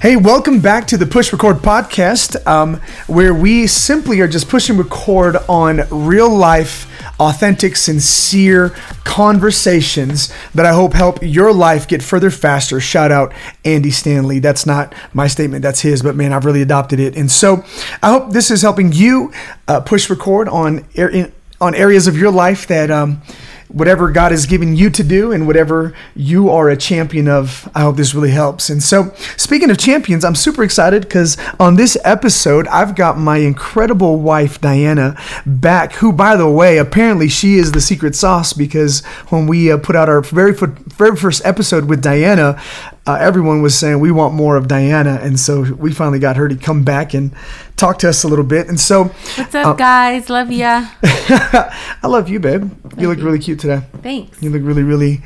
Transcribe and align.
Hey, 0.00 0.16
welcome 0.16 0.60
back 0.60 0.86
to 0.86 0.96
the 0.96 1.04
Push 1.04 1.30
Record 1.30 1.56
podcast, 1.56 2.46
um, 2.46 2.80
where 3.06 3.34
we 3.34 3.66
simply 3.66 4.22
are 4.22 4.28
just 4.28 4.48
pushing 4.48 4.78
record 4.78 5.36
on 5.46 5.82
real 5.90 6.30
life, 6.34 6.90
authentic, 7.20 7.76
sincere 7.76 8.70
conversations 9.04 10.32
that 10.54 10.64
I 10.64 10.72
hope 10.72 10.94
help 10.94 11.18
your 11.20 11.52
life 11.52 11.86
get 11.86 12.02
further 12.02 12.30
faster. 12.30 12.80
Shout 12.80 13.12
out 13.12 13.34
Andy 13.62 13.90
Stanley. 13.90 14.38
That's 14.38 14.64
not 14.64 14.94
my 15.12 15.26
statement, 15.26 15.60
that's 15.60 15.80
his, 15.80 16.00
but 16.00 16.16
man, 16.16 16.32
I've 16.32 16.46
really 16.46 16.62
adopted 16.62 16.98
it. 16.98 17.14
And 17.14 17.30
so 17.30 17.62
I 18.02 18.08
hope 18.08 18.32
this 18.32 18.50
is 18.50 18.62
helping 18.62 18.92
you 18.92 19.34
uh, 19.68 19.80
push 19.80 20.08
record 20.08 20.48
on, 20.48 20.86
ar- 20.96 21.30
on 21.60 21.74
areas 21.74 22.06
of 22.06 22.16
your 22.16 22.30
life 22.32 22.66
that. 22.68 22.90
Um, 22.90 23.20
whatever 23.72 24.10
God 24.10 24.32
has 24.32 24.46
given 24.46 24.74
you 24.74 24.90
to 24.90 25.04
do 25.04 25.32
and 25.32 25.46
whatever 25.46 25.94
you 26.14 26.50
are 26.50 26.68
a 26.68 26.76
champion 26.76 27.28
of, 27.28 27.68
I 27.74 27.80
hope 27.82 27.96
this 27.96 28.14
really 28.14 28.30
helps. 28.30 28.70
And 28.70 28.82
so, 28.82 29.14
speaking 29.36 29.70
of 29.70 29.78
champions, 29.78 30.24
I'm 30.24 30.34
super 30.34 30.62
excited 30.62 31.02
because 31.02 31.36
on 31.58 31.76
this 31.76 31.96
episode, 32.04 32.66
I've 32.68 32.94
got 32.94 33.18
my 33.18 33.38
incredible 33.38 34.18
wife, 34.20 34.60
Diana, 34.60 35.16
back, 35.46 35.94
who, 35.94 36.12
by 36.12 36.36
the 36.36 36.50
way, 36.50 36.78
apparently 36.78 37.28
she 37.28 37.56
is 37.56 37.72
the 37.72 37.80
secret 37.80 38.14
sauce 38.14 38.52
because 38.52 39.04
when 39.28 39.46
we 39.46 39.70
uh, 39.70 39.78
put 39.78 39.96
out 39.96 40.08
our 40.08 40.22
very, 40.22 40.52
very 40.52 41.16
first 41.16 41.44
episode 41.44 41.88
with 41.88 42.02
Diana, 42.02 42.60
uh, 43.10 43.16
everyone 43.16 43.60
was 43.60 43.76
saying 43.76 43.98
we 43.98 44.12
want 44.12 44.34
more 44.34 44.56
of 44.56 44.68
Diana, 44.68 45.18
and 45.20 45.38
so 45.38 45.62
we 45.74 45.92
finally 45.92 46.20
got 46.20 46.36
her 46.36 46.48
to 46.48 46.54
come 46.54 46.84
back 46.84 47.12
and 47.12 47.34
talk 47.76 47.98
to 48.00 48.08
us 48.08 48.22
a 48.22 48.28
little 48.28 48.44
bit. 48.44 48.68
And 48.68 48.78
so, 48.78 49.04
what's 49.04 49.54
up, 49.54 49.66
uh, 49.66 49.72
guys? 49.72 50.30
Love 50.30 50.52
ya. 50.52 50.86
I 51.02 52.04
love 52.04 52.28
you, 52.28 52.38
babe. 52.38 52.70
Love 52.84 53.00
you 53.00 53.08
look 53.08 53.18
you. 53.18 53.24
really 53.24 53.40
cute 53.40 53.58
today. 53.58 53.82
Thanks. 54.00 54.40
You 54.40 54.50
look 54.50 54.62
really, 54.62 54.84
really 54.84 55.22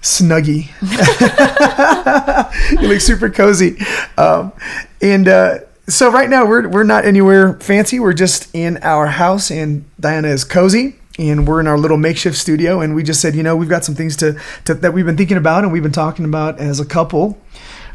snuggy. 0.00 0.70
you 2.80 2.88
look 2.88 3.02
super 3.02 3.28
cozy. 3.28 3.76
Um, 4.16 4.52
and 5.02 5.28
uh, 5.28 5.58
so 5.86 6.10
right 6.10 6.30
now 6.30 6.46
we're 6.46 6.66
we're 6.66 6.84
not 6.84 7.04
anywhere 7.04 7.58
fancy. 7.60 8.00
We're 8.00 8.14
just 8.14 8.48
in 8.54 8.78
our 8.78 9.06
house, 9.06 9.50
and 9.50 9.84
Diana 10.00 10.28
is 10.28 10.44
cozy 10.44 10.96
and 11.18 11.46
we're 11.46 11.60
in 11.60 11.66
our 11.66 11.78
little 11.78 11.96
makeshift 11.96 12.36
studio 12.36 12.80
and 12.80 12.94
we 12.94 13.02
just 13.02 13.20
said 13.20 13.34
you 13.34 13.42
know 13.42 13.56
we've 13.56 13.68
got 13.68 13.84
some 13.84 13.94
things 13.94 14.16
to, 14.16 14.40
to, 14.64 14.74
that 14.74 14.92
we've 14.92 15.06
been 15.06 15.16
thinking 15.16 15.36
about 15.36 15.64
and 15.64 15.72
we've 15.72 15.82
been 15.82 15.92
talking 15.92 16.24
about 16.24 16.58
as 16.58 16.80
a 16.80 16.84
couple 16.84 17.38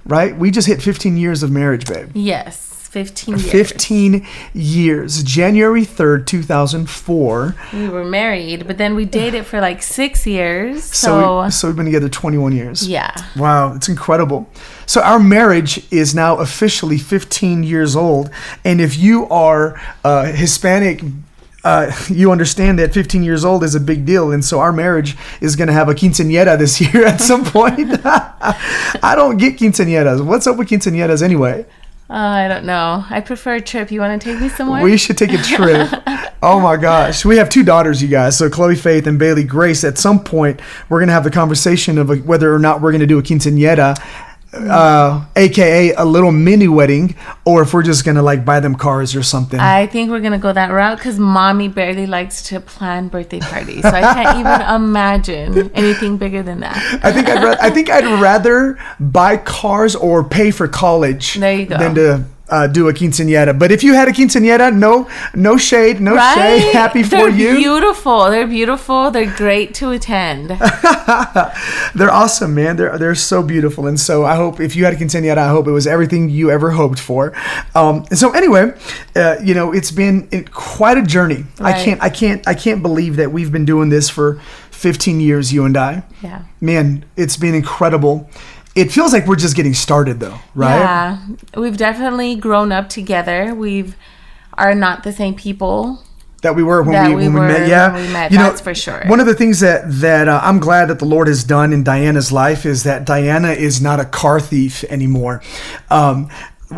right? 0.05 0.35
We 0.35 0.51
just 0.51 0.67
hit 0.67 0.81
15 0.81 1.17
years 1.17 1.43
of 1.43 1.51
marriage 1.51 1.87
babe. 1.87 2.11
Yes 2.13 2.69
15 2.93 3.39
years. 3.39 3.51
15 3.51 4.27
years. 4.53 5.23
January 5.23 5.83
3rd 5.83 6.27
2004 6.27 7.55
we 7.73 7.89
were 7.89 8.05
married 8.05 8.67
but 8.67 8.77
then 8.77 8.93
we 8.93 9.03
dated 9.03 9.47
for 9.47 9.59
like 9.59 9.81
six 9.81 10.27
years 10.27 10.83
so 10.83 11.07
so, 11.07 11.43
we, 11.43 11.49
so 11.49 11.67
we've 11.67 11.75
been 11.75 11.85
together 11.85 12.07
21 12.07 12.51
years. 12.51 12.87
Yeah. 12.87 13.11
Wow 13.35 13.73
it's 13.73 13.89
incredible. 13.89 14.47
So 14.85 15.01
our 15.01 15.19
marriage 15.19 15.91
is 15.91 16.13
now 16.13 16.37
officially 16.37 16.99
15 16.99 17.63
years 17.63 17.95
old 17.95 18.29
and 18.63 18.79
if 18.79 18.95
you 18.95 19.27
are 19.29 19.81
a 20.03 20.27
hispanic 20.27 21.01
uh, 21.63 21.91
you 22.09 22.31
understand 22.31 22.79
that 22.79 22.93
15 22.93 23.23
years 23.23 23.45
old 23.45 23.63
is 23.63 23.75
a 23.75 23.79
big 23.79 24.05
deal, 24.05 24.31
and 24.31 24.43
so 24.43 24.59
our 24.59 24.73
marriage 24.73 25.15
is 25.41 25.55
going 25.55 25.67
to 25.67 25.73
have 25.73 25.89
a 25.89 25.93
quinceañera 25.93 26.57
this 26.57 26.79
year 26.93 27.05
at 27.05 27.21
some 27.21 27.45
point. 27.45 27.99
I 28.05 29.13
don't 29.15 29.37
get 29.37 29.57
quinceañeras. 29.57 30.25
What's 30.25 30.47
up 30.47 30.57
with 30.57 30.69
quinceañeras 30.69 31.21
anyway? 31.21 31.65
Uh, 32.09 32.15
I 32.15 32.47
don't 32.47 32.65
know. 32.65 33.05
I 33.09 33.21
prefer 33.21 33.55
a 33.55 33.61
trip. 33.61 33.89
You 33.89 34.01
want 34.01 34.21
to 34.21 34.29
take 34.31 34.39
me 34.39 34.49
somewhere? 34.49 34.83
We 34.83 34.97
should 34.97 35.17
take 35.17 35.31
a 35.31 35.37
trip. 35.37 35.89
oh 36.43 36.59
my 36.59 36.75
gosh. 36.77 37.25
We 37.25 37.37
have 37.37 37.49
two 37.49 37.63
daughters, 37.63 38.03
you 38.03 38.09
guys. 38.09 38.37
So 38.37 38.49
Chloe 38.49 38.75
Faith 38.75 39.07
and 39.07 39.17
Bailey 39.17 39.45
Grace. 39.45 39.83
At 39.83 39.97
some 39.97 40.23
point, 40.23 40.59
we're 40.89 40.99
going 40.99 41.07
to 41.07 41.13
have 41.13 41.23
the 41.23 41.31
conversation 41.31 41.97
of 41.97 42.25
whether 42.25 42.53
or 42.53 42.59
not 42.59 42.81
we're 42.81 42.91
going 42.91 43.01
to 43.01 43.07
do 43.07 43.17
a 43.17 43.23
quinceañera 43.23 43.97
uh, 44.53 45.25
aka 45.35 45.93
a 45.93 46.05
little 46.05 46.31
mini 46.31 46.67
wedding, 46.67 47.15
or 47.45 47.61
if 47.63 47.73
we're 47.73 47.83
just 47.83 48.05
gonna 48.05 48.21
like 48.21 48.45
buy 48.45 48.59
them 48.59 48.75
cars 48.75 49.15
or 49.15 49.23
something. 49.23 49.59
I 49.59 49.87
think 49.87 50.09
we're 50.11 50.19
gonna 50.21 50.37
go 50.37 50.53
that 50.53 50.69
route 50.69 50.97
because 50.97 51.17
mommy 51.19 51.67
barely 51.67 52.05
likes 52.05 52.43
to 52.49 52.59
plan 52.59 53.07
birthday 53.07 53.39
parties, 53.39 53.81
so 53.81 53.89
I 53.89 54.01
can't 54.13 54.37
even 54.39 54.61
imagine 54.75 55.71
anything 55.73 56.17
bigger 56.17 56.43
than 56.43 56.59
that. 56.61 56.77
I 57.03 57.11
think 57.11 57.27
I'd 57.29 57.43
ra- 57.43 57.57
I 57.61 57.69
think 57.69 57.89
I'd 57.89 58.05
rather 58.21 58.77
buy 58.99 59.37
cars 59.37 59.95
or 59.95 60.23
pay 60.23 60.51
for 60.51 60.67
college 60.67 61.35
there 61.35 61.53
you 61.55 61.65
go. 61.65 61.77
than 61.77 61.95
to 61.95 62.25
uh, 62.53 62.67
do 62.67 62.87
a 62.87 62.93
quinceañera. 62.93 63.57
But 63.57 63.71
if 63.71 63.83
you 63.83 63.93
had 63.93 64.07
a 64.07 64.11
quinceañera, 64.11 64.71
no, 64.71 65.09
no 65.33 65.57
shade, 65.57 65.99
no 65.99 66.13
right? 66.13 66.61
shade. 66.61 66.73
Happy 66.73 67.01
for 67.01 67.15
you. 67.15 67.19
They're 67.19 67.31
for 67.31 67.37
you. 67.37 67.55
Beautiful. 67.57 68.29
They're 68.29 68.47
beautiful. 68.47 69.09
They're 69.09 69.35
great 69.35 69.73
to 69.75 69.89
attend. 69.89 70.49
they're 71.95 72.11
awesome, 72.11 72.53
man. 72.53 72.75
They're 72.77 72.97
they're 72.99 73.15
so 73.15 73.41
beautiful. 73.41 73.87
And 73.87 73.99
so 73.99 74.23
I 74.23 74.35
hope 74.35 74.59
if 74.59 74.75
you 74.75 74.85
had 74.85 74.93
a 74.93 74.97
quinceañera, 74.97 75.37
I 75.37 75.47
hope 75.47 75.67
it 75.67 75.71
was 75.71 75.87
everything 75.87 76.29
you 76.29 76.51
ever 76.51 76.71
hoped 76.71 76.99
for. 76.99 77.33
Um, 77.73 78.05
and 78.11 78.19
so 78.19 78.31
anyway, 78.31 78.73
uh, 79.15 79.37
you 79.43 79.55
know, 79.55 79.73
it's 79.73 79.91
been 79.91 80.45
quite 80.51 80.99
a 80.99 81.03
journey. 81.03 81.45
Right. 81.59 81.75
I 81.75 81.83
can't 81.83 82.03
I 82.03 82.09
can't 82.09 82.47
I 82.47 82.53
can't 82.53 82.83
believe 82.83 83.15
that 83.15 83.31
we've 83.31 83.51
been 83.51 83.65
doing 83.65 83.89
this 83.89 84.09
for 84.09 84.39
15 84.69 85.19
years, 85.19 85.51
you 85.51 85.65
and 85.65 85.75
I. 85.75 86.03
Yeah. 86.21 86.43
Man, 86.61 87.05
it's 87.15 87.37
been 87.37 87.55
incredible 87.55 88.29
it 88.75 88.91
feels 88.91 89.13
like 89.13 89.27
we're 89.27 89.35
just 89.35 89.55
getting 89.55 89.73
started 89.73 90.19
though, 90.19 90.39
right? 90.55 90.79
Yeah. 90.79 91.27
We've 91.55 91.77
definitely 91.77 92.35
grown 92.35 92.71
up 92.71 92.89
together. 92.89 93.53
We've 93.53 93.95
are 94.55 94.75
not 94.75 95.03
the 95.03 95.11
same 95.11 95.35
people 95.35 96.03
that 96.43 96.55
we 96.55 96.61
were 96.61 96.83
when, 96.83 97.09
we, 97.09 97.15
we, 97.15 97.23
when 97.23 97.33
were, 97.33 97.47
we 97.47 97.53
met. 97.53 97.67
Yeah, 97.67 97.95
we 97.95 98.13
met, 98.13 98.31
you 98.31 98.37
know, 98.37 98.53
for 98.55 98.75
sure. 98.75 99.03
One 99.07 99.19
of 99.19 99.25
the 99.25 99.33
things 99.33 99.61
that 99.61 99.83
that 99.85 100.27
uh, 100.27 100.39
I'm 100.43 100.59
glad 100.59 100.89
that 100.89 100.99
the 100.99 101.05
Lord 101.05 101.27
has 101.27 101.43
done 101.43 101.73
in 101.73 101.83
Diana's 101.83 102.31
life 102.31 102.65
is 102.65 102.83
that 102.83 103.05
Diana 103.05 103.51
is 103.51 103.81
not 103.81 103.99
a 103.99 104.05
car 104.05 104.39
thief 104.39 104.83
anymore. 104.85 105.41
Um, 105.89 106.29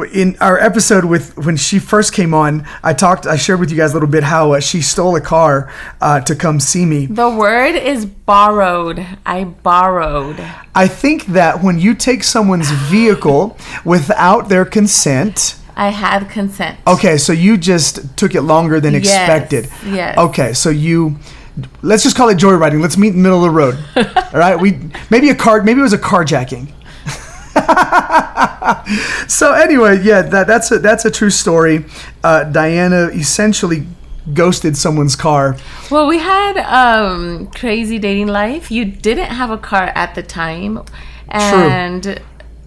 in 0.04 0.38
our 0.42 0.60
episode 0.60 1.06
with 1.06 1.38
when 1.38 1.58
she 1.58 1.80
first 1.80 2.14
came 2.14 2.34
on, 2.34 2.68
I 2.84 2.94
talked, 2.94 3.26
I 3.26 3.36
shared 3.36 3.60
with 3.60 3.72
you 3.72 3.78
guys 3.78 3.92
a 3.92 3.94
little 3.94 4.10
bit 4.10 4.24
how 4.24 4.54
uh, 4.54 4.60
she 4.60 4.82
stole 4.82 5.16
a 5.16 5.22
car 5.22 5.72
uh, 6.02 6.22
to 6.22 6.36
come 6.36 6.60
see 6.60 6.86
me. 6.86 7.06
The 7.06 7.30
word 7.30 7.76
is 7.76 8.06
borrowed. 8.06 9.06
I 9.26 9.46
borrowed. 9.46 10.40
I 10.74 10.88
think 10.88 11.26
that 11.28 11.62
when 11.64 11.80
you 11.80 11.96
take 11.96 12.24
someone's 12.24 12.72
vehicle 12.72 13.58
without 13.84 14.50
their 14.50 14.66
consent, 14.66 15.58
I 15.76 15.90
had 15.90 16.30
consent. 16.30 16.80
Okay, 16.88 17.18
so 17.18 17.34
you 17.34 17.58
just 17.58 18.18
took 18.18 18.34
it 18.34 18.44
longer 18.44 18.80
than 18.80 18.94
yes, 18.94 19.06
expected. 19.06 19.70
Yes. 19.86 20.18
Okay, 20.18 20.54
so 20.54 20.70
you 20.70 21.18
let's 21.82 22.04
just 22.04 22.16
call 22.16 22.30
it 22.30 22.38
joyriding. 22.38 22.82
Let's 22.82 22.98
meet 22.98 23.10
in 23.10 23.18
the 23.18 23.24
middle 23.24 23.44
of 23.44 23.52
the 23.52 23.58
road. 23.58 23.78
All 24.34 24.40
right, 24.40 24.60
we 24.60 24.80
maybe 25.10 25.30
a 25.30 25.36
car, 25.36 25.62
maybe 25.64 25.80
it 25.80 25.84
was 25.84 25.94
a 25.94 25.98
carjacking. 25.98 26.72
so 29.28 29.54
anyway, 29.54 30.02
yeah, 30.02 30.22
that, 30.22 30.48
that's 30.48 30.72
a 30.72 30.80
that's 30.80 31.06
a 31.06 31.12
true 31.12 31.30
story. 31.30 31.86
Uh, 32.24 32.44
Diana 32.46 33.08
essentially 33.08 33.86
ghosted 34.34 34.76
someone's 34.76 35.16
car. 35.16 35.58
Well, 35.92 36.08
we 36.08 36.18
had 36.18 36.58
um, 36.58 37.48
crazy 37.48 38.00
dating 38.00 38.28
life. 38.28 38.72
You 38.72 38.86
didn't 38.86 39.32
have 39.32 39.52
a 39.52 39.58
car 39.58 39.92
at 39.96 40.16
the 40.16 40.24
time, 40.24 40.82
and. 41.30 42.04
True. 42.04 42.16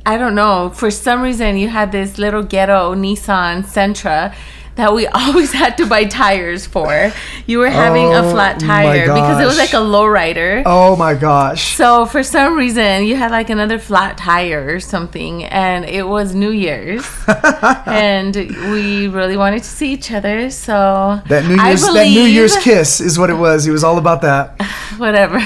I 0.07 0.17
don't 0.17 0.35
know. 0.35 0.71
For 0.71 0.91
some 0.91 1.21
reason, 1.21 1.59
you 1.59 1.69
had 1.69 1.93
this 1.93 2.17
little 2.17 2.43
ghetto 2.43 2.95
Nissan 2.95 3.63
Sentra 3.63 4.35
that 4.79 4.95
we 4.95 5.07
always 5.23 5.53
had 5.53 5.77
to 5.77 5.87
buy 5.87 6.05
tires 6.05 6.67
for. 6.67 7.13
You 7.47 7.59
were 7.59 7.69
having 7.69 8.15
oh, 8.15 8.27
a 8.27 8.31
flat 8.31 8.61
tire 8.61 9.07
because 9.07 9.43
it 9.43 9.45
was 9.45 9.59
like 9.59 9.73
a 9.73 9.85
lowrider. 9.85 10.63
Oh 10.65 10.97
my 10.97 11.15
gosh. 11.15 11.77
So 11.77 12.07
for 12.07 12.23
some 12.23 12.57
reason 12.57 13.05
you 13.05 13.17
had 13.17 13.31
like 13.33 13.51
another 13.51 13.79
flat 13.79 14.17
tire 14.17 14.75
or 14.75 14.81
something 14.81 15.45
and 15.45 15.85
it 15.85 16.05
was 16.05 16.35
New 16.35 16.51
Year's 16.51 17.05
and 17.87 18.35
we 18.37 19.09
really 19.09 19.37
wanted 19.37 19.65
to 19.65 19.69
see 19.69 19.93
each 19.93 20.13
other. 20.13 20.49
So 20.51 21.21
that 21.27 21.45
New 21.45 21.61
Year's 21.61 21.85
believe, 21.85 22.15
that 22.15 22.21
New 22.21 22.27
Year's 22.27 22.57
kiss 22.57 23.01
is 23.01 23.19
what 23.19 23.31
it 23.31 23.37
was. 23.37 23.67
It 23.67 23.73
was 23.73 23.83
all 23.83 23.99
about 23.99 24.23
that. 24.23 24.63
Whatever. 24.97 25.39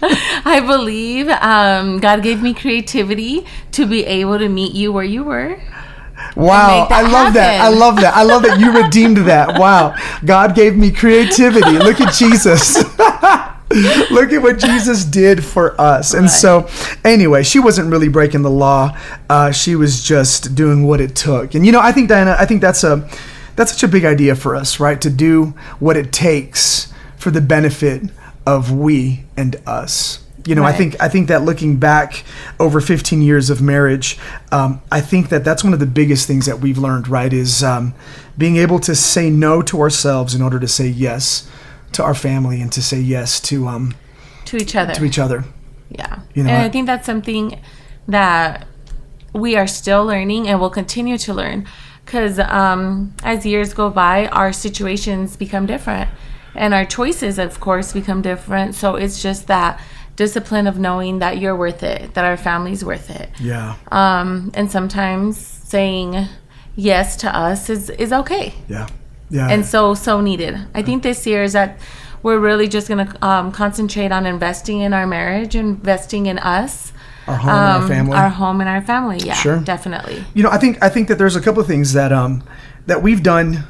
I 0.00 0.62
believe 0.64 1.28
um, 1.28 1.98
God 1.98 2.22
gave 2.22 2.40
me 2.40 2.54
creativity 2.54 3.44
to 3.72 3.86
be 3.86 4.04
able 4.04 4.38
to 4.38 4.48
meet 4.48 4.72
you 4.72 4.92
where 4.92 5.04
you 5.04 5.24
were. 5.24 5.60
Wow, 6.36 6.86
I 6.90 7.02
love 7.02 7.12
happen. 7.12 7.34
that. 7.34 7.60
I 7.60 7.68
love 7.68 7.96
that. 7.96 8.14
I 8.14 8.22
love 8.22 8.42
that 8.42 8.60
you 8.60 8.72
redeemed 8.82 9.18
that. 9.18 9.58
Wow. 9.58 9.94
God 10.24 10.54
gave 10.54 10.76
me 10.76 10.90
creativity. 10.90 11.78
Look 11.78 12.00
at 12.00 12.14
Jesus. 12.14 12.76
Look 14.10 14.32
at 14.32 14.40
what 14.40 14.58
Jesus 14.58 15.04
did 15.04 15.44
for 15.44 15.78
us. 15.80 16.14
And 16.14 16.22
right. 16.22 16.30
so, 16.30 16.68
anyway, 17.04 17.42
she 17.42 17.58
wasn't 17.58 17.90
really 17.90 18.08
breaking 18.08 18.42
the 18.42 18.50
law. 18.50 18.96
Uh, 19.28 19.50
she 19.50 19.76
was 19.76 20.02
just 20.02 20.54
doing 20.54 20.86
what 20.86 21.00
it 21.00 21.14
took. 21.14 21.54
And 21.54 21.66
you 21.66 21.72
know, 21.72 21.80
I 21.80 21.92
think 21.92 22.08
Diana, 22.08 22.36
I 22.38 22.46
think 22.46 22.60
that's 22.60 22.82
a 22.82 23.08
that's 23.56 23.72
such 23.72 23.82
a 23.82 23.88
big 23.88 24.04
idea 24.04 24.36
for 24.36 24.54
us, 24.54 24.80
right? 24.80 25.00
To 25.00 25.10
do 25.10 25.54
what 25.80 25.96
it 25.96 26.12
takes 26.12 26.92
for 27.16 27.30
the 27.30 27.40
benefit 27.40 28.04
of 28.46 28.72
we 28.72 29.24
and 29.36 29.56
us 29.66 30.24
you 30.48 30.54
know, 30.54 30.62
right. 30.62 30.74
I 30.74 30.78
think 30.78 31.00
I 31.00 31.08
think 31.08 31.28
that 31.28 31.42
looking 31.42 31.76
back 31.76 32.24
over 32.58 32.80
15 32.80 33.20
years 33.20 33.50
of 33.50 33.60
marriage, 33.60 34.18
um, 34.50 34.80
I 34.90 35.02
think 35.02 35.28
that 35.28 35.44
that's 35.44 35.62
one 35.62 35.74
of 35.74 35.78
the 35.78 35.86
biggest 35.86 36.26
things 36.26 36.46
that 36.46 36.60
we've 36.60 36.78
learned. 36.78 37.06
Right, 37.06 37.32
is 37.32 37.62
um, 37.62 37.94
being 38.38 38.56
able 38.56 38.78
to 38.80 38.94
say 38.94 39.28
no 39.28 39.60
to 39.62 39.80
ourselves 39.82 40.34
in 40.34 40.40
order 40.40 40.58
to 40.58 40.66
say 40.66 40.86
yes 40.88 41.48
to 41.92 42.02
our 42.02 42.14
family 42.14 42.62
and 42.62 42.72
to 42.72 42.82
say 42.82 42.98
yes 42.98 43.40
to 43.40 43.68
um, 43.68 43.94
to 44.46 44.56
each 44.56 44.74
other. 44.74 44.94
To 44.94 45.04
each 45.04 45.18
other. 45.18 45.44
Yeah, 45.90 46.20
you 46.34 46.42
know, 46.44 46.50
and 46.50 46.62
I 46.62 46.70
think 46.70 46.86
that's 46.86 47.04
something 47.04 47.60
that 48.06 48.66
we 49.34 49.54
are 49.54 49.66
still 49.66 50.06
learning 50.06 50.48
and 50.48 50.58
will 50.58 50.70
continue 50.70 51.18
to 51.18 51.34
learn 51.34 51.66
because 52.06 52.38
um, 52.38 53.14
as 53.22 53.44
years 53.44 53.74
go 53.74 53.90
by, 53.90 54.28
our 54.28 54.50
situations 54.50 55.36
become 55.36 55.66
different 55.66 56.08
and 56.54 56.74
our 56.74 56.84
choices, 56.84 57.38
of 57.38 57.60
course, 57.60 57.92
become 57.92 58.22
different. 58.22 58.74
So 58.74 58.96
it's 58.96 59.22
just 59.22 59.46
that 59.46 59.80
discipline 60.18 60.66
of 60.66 60.76
knowing 60.78 61.20
that 61.20 61.38
you're 61.38 61.54
worth 61.54 61.82
it, 61.84 62.12
that 62.14 62.24
our 62.24 62.36
family's 62.36 62.84
worth 62.84 63.08
it. 63.08 63.30
Yeah. 63.38 63.76
Um, 63.92 64.50
and 64.52 64.68
sometimes 64.70 65.38
saying 65.38 66.26
yes 66.74 67.16
to 67.18 67.34
us 67.34 67.70
is, 67.70 67.88
is 67.88 68.12
okay. 68.12 68.52
Yeah. 68.68 68.88
Yeah. 69.30 69.48
And 69.48 69.64
so, 69.64 69.94
so 69.94 70.20
needed. 70.20 70.58
I 70.74 70.82
think 70.82 71.02
this 71.04 71.24
year 71.24 71.44
is 71.44 71.52
that 71.52 71.78
we're 72.24 72.40
really 72.40 72.66
just 72.66 72.88
going 72.88 73.06
to 73.06 73.24
um, 73.24 73.52
concentrate 73.52 74.10
on 74.10 74.26
investing 74.26 74.80
in 74.80 74.92
our 74.92 75.06
marriage, 75.06 75.54
investing 75.54 76.26
in 76.26 76.38
us 76.38 76.92
our 77.28 77.36
home 77.36 77.50
and 77.50 77.58
our 77.60 77.82
um, 77.82 77.88
family. 77.88 78.16
Our 78.16 78.28
home 78.30 78.60
and 78.60 78.68
our 78.68 78.82
family. 78.82 79.18
Yeah, 79.22 79.34
Sure. 79.34 79.60
definitely. 79.60 80.24
you 80.34 80.42
know, 80.42 80.50
I 80.50 80.58
think 80.58 80.82
I 80.82 80.88
think 80.88 81.06
that 81.08 81.18
there's 81.18 81.36
a 81.36 81.40
couple 81.40 81.60
of 81.60 81.66
things 81.68 81.92
that 81.92 82.10
um 82.12 82.42
that 82.86 83.02
we've 83.02 83.22
done 83.22 83.64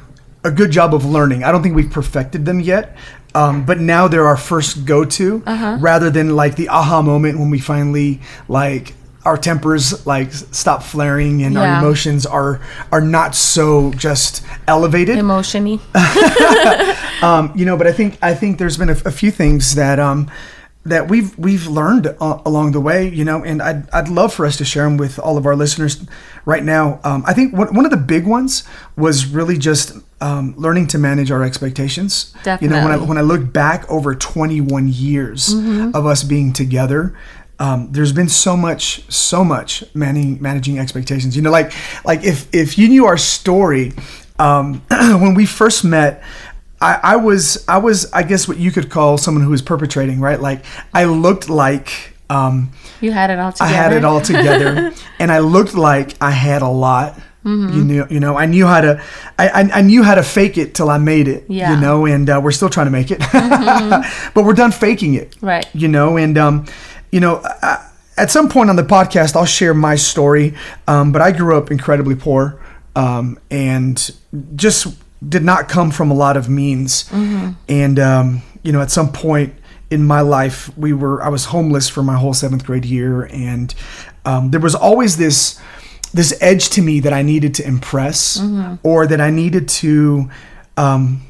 a 0.45 0.51
good 0.51 0.71
job 0.71 0.95
of 0.95 1.03
learning. 1.05 1.43
I 1.43 1.51
don't 1.51 1.61
think 1.61 1.75
we've 1.75 1.91
perfected 1.91 2.45
them 2.45 2.59
yet. 2.61 2.95
Um, 3.35 3.63
but 3.65 3.79
now 3.79 4.07
they're 4.07 4.25
our 4.25 4.37
first 4.37 4.85
go-to 4.85 5.43
Uh-huh. 5.45 5.77
rather 5.79 6.09
than 6.09 6.35
like 6.35 6.55
the 6.55 6.67
aha 6.69 7.01
moment 7.01 7.37
when 7.39 7.49
we 7.51 7.59
finally 7.59 8.19
like 8.47 8.93
our 9.25 9.37
tempers 9.37 10.05
like 10.07 10.31
stop 10.31 10.81
flaring 10.81 11.43
and 11.43 11.55
our 11.57 11.65
emotions 11.79 12.25
are 12.25 12.59
are 12.91 13.01
not 13.01 13.35
so 13.35 13.91
just 13.91 14.41
elevated 14.67 15.17
Emotiony. 15.17 15.79
um, 17.23 17.51
you 17.55 17.65
know, 17.65 17.77
but 17.77 17.85
I 17.87 17.91
think 17.91 18.17
I 18.21 18.33
think 18.33 18.57
there's 18.57 18.77
been 18.77 18.89
a, 18.89 18.97
a 19.05 19.11
few 19.11 19.29
things 19.31 19.75
that 19.75 19.99
um, 19.99 20.31
that 20.85 21.09
we've 21.09 21.37
we've 21.37 21.67
learned 21.67 22.07
uh, 22.07 22.39
along 22.45 22.71
the 22.71 22.79
way, 22.81 23.07
you 23.09 23.25
know, 23.25 23.43
and 23.43 23.61
I'd 23.61 23.89
I'd 23.91 24.07
love 24.09 24.33
for 24.33 24.45
us 24.45 24.57
to 24.57 24.65
share 24.65 24.85
them 24.85 24.97
with 24.97 25.19
all 25.19 25.37
of 25.37 25.45
our 25.45 25.55
listeners 25.55 26.03
right 26.45 26.63
now. 26.63 26.99
Um, 27.03 27.23
I 27.27 27.33
think 27.33 27.53
one, 27.53 27.75
one 27.75 27.85
of 27.85 27.91
the 27.91 27.97
big 27.97 28.25
ones 28.25 28.63
was 28.95 29.25
really 29.27 29.57
just 29.57 29.93
um, 30.21 30.53
learning 30.57 30.87
to 30.87 30.97
manage 30.97 31.31
our 31.31 31.43
expectations. 31.43 32.33
You 32.61 32.69
know, 32.69 32.83
when 32.83 32.91
I 32.91 32.97
when 32.97 33.17
I 33.17 33.21
look 33.21 33.51
back 33.53 33.89
over 33.89 34.15
21 34.15 34.87
years 34.89 35.53
of 35.93 36.05
us 36.05 36.23
being 36.23 36.53
together. 36.53 37.15
Um, 37.61 37.91
there's 37.91 38.13
been 38.13 38.29
so 38.29 38.55
much, 38.55 39.03
so 39.11 39.43
much 39.43 39.83
managing 39.93 40.41
managing 40.41 40.79
expectations. 40.79 41.35
You 41.35 41.41
know, 41.41 41.51
like 41.51 41.73
like 42.05 42.23
if 42.23 42.47
if 42.55 42.77
you 42.77 42.87
knew 42.87 43.05
our 43.05 43.17
story, 43.17 43.91
um, 44.39 44.81
when 44.89 45.33
we 45.33 45.45
first 45.45 45.83
met, 45.83 46.23
I, 46.81 46.99
I 47.03 47.15
was 47.17 47.65
I 47.67 47.77
was 47.77 48.11
I 48.13 48.23
guess 48.23 48.47
what 48.47 48.57
you 48.57 48.71
could 48.71 48.89
call 48.89 49.17
someone 49.17 49.43
who 49.43 49.49
was 49.49 49.61
perpetrating, 49.61 50.21
right? 50.21 50.39
Like 50.39 50.63
I 50.93 51.03
looked 51.05 51.49
like 51.49 52.15
um, 52.29 52.71
You 53.01 53.11
had 53.11 53.29
it 53.29 53.39
all 53.39 53.51
together 53.51 53.69
I 53.69 53.75
had 53.75 53.93
it 53.93 54.05
all 54.05 54.21
together, 54.21 54.93
and 55.19 55.31
I 55.31 55.39
looked 55.39 55.73
like 55.73 56.15
I 56.21 56.31
had 56.31 56.61
a 56.61 56.69
lot. 56.69 57.19
Mm-hmm. 57.45 57.77
You 57.77 57.83
know, 57.83 58.07
you 58.09 58.19
know, 58.19 58.37
I 58.37 58.45
knew 58.45 58.67
how 58.67 58.81
to, 58.81 59.01
I, 59.37 59.47
I, 59.47 59.59
I 59.75 59.81
knew 59.81 60.03
how 60.03 60.15
to 60.15 60.23
fake 60.23 60.57
it 60.57 60.75
till 60.75 60.89
I 60.89 60.97
made 60.97 61.27
it. 61.27 61.45
Yeah. 61.47 61.73
You 61.73 61.81
know, 61.81 62.05
and 62.05 62.29
uh, 62.29 62.41
we're 62.43 62.51
still 62.51 62.69
trying 62.69 62.87
to 62.87 62.91
make 62.91 63.11
it, 63.11 63.19
but 64.33 64.43
we're 64.43 64.53
done 64.53 64.71
faking 64.71 65.13
it. 65.13 65.35
Right. 65.41 65.65
You 65.73 65.87
know, 65.87 66.17
and 66.17 66.37
um, 66.37 66.65
you 67.11 67.21
know, 67.21 67.41
I, 67.43 67.89
at 68.19 68.29
some 68.29 68.49
point 68.49 68.69
on 68.69 68.75
the 68.75 68.83
podcast, 68.83 69.35
I'll 69.35 69.45
share 69.45 69.73
my 69.73 69.95
story. 69.95 70.53
Um, 70.87 71.11
but 71.11 71.21
I 71.21 71.31
grew 71.31 71.57
up 71.57 71.71
incredibly 71.71 72.15
poor, 72.15 72.61
um, 72.95 73.39
and 73.49 74.11
just 74.55 74.97
did 75.27 75.43
not 75.43 75.69
come 75.69 75.89
from 75.89 76.11
a 76.11 76.13
lot 76.13 76.37
of 76.37 76.49
means. 76.49 77.05
Mm-hmm. 77.05 77.51
And 77.69 77.99
um, 77.99 78.41
you 78.61 78.71
know, 78.71 78.81
at 78.81 78.91
some 78.91 79.11
point 79.11 79.55
in 79.89 80.05
my 80.05 80.21
life, 80.21 80.75
we 80.77 80.93
were 80.93 81.23
I 81.23 81.29
was 81.29 81.45
homeless 81.45 81.89
for 81.89 82.03
my 82.03 82.15
whole 82.15 82.33
seventh 82.33 82.65
grade 82.65 82.85
year, 82.85 83.23
and 83.31 83.73
um, 84.25 84.51
there 84.51 84.59
was 84.59 84.75
always 84.75 85.17
this 85.17 85.59
this 86.13 86.37
edge 86.41 86.69
to 86.69 86.81
me 86.81 86.99
that 87.01 87.13
I 87.13 87.21
needed 87.21 87.53
to 87.55 87.67
impress, 87.67 88.41
or 88.83 89.07
that 89.07 89.21
I 89.21 89.29
needed 89.29 89.67
to, 89.69 90.29
um, 90.77 91.21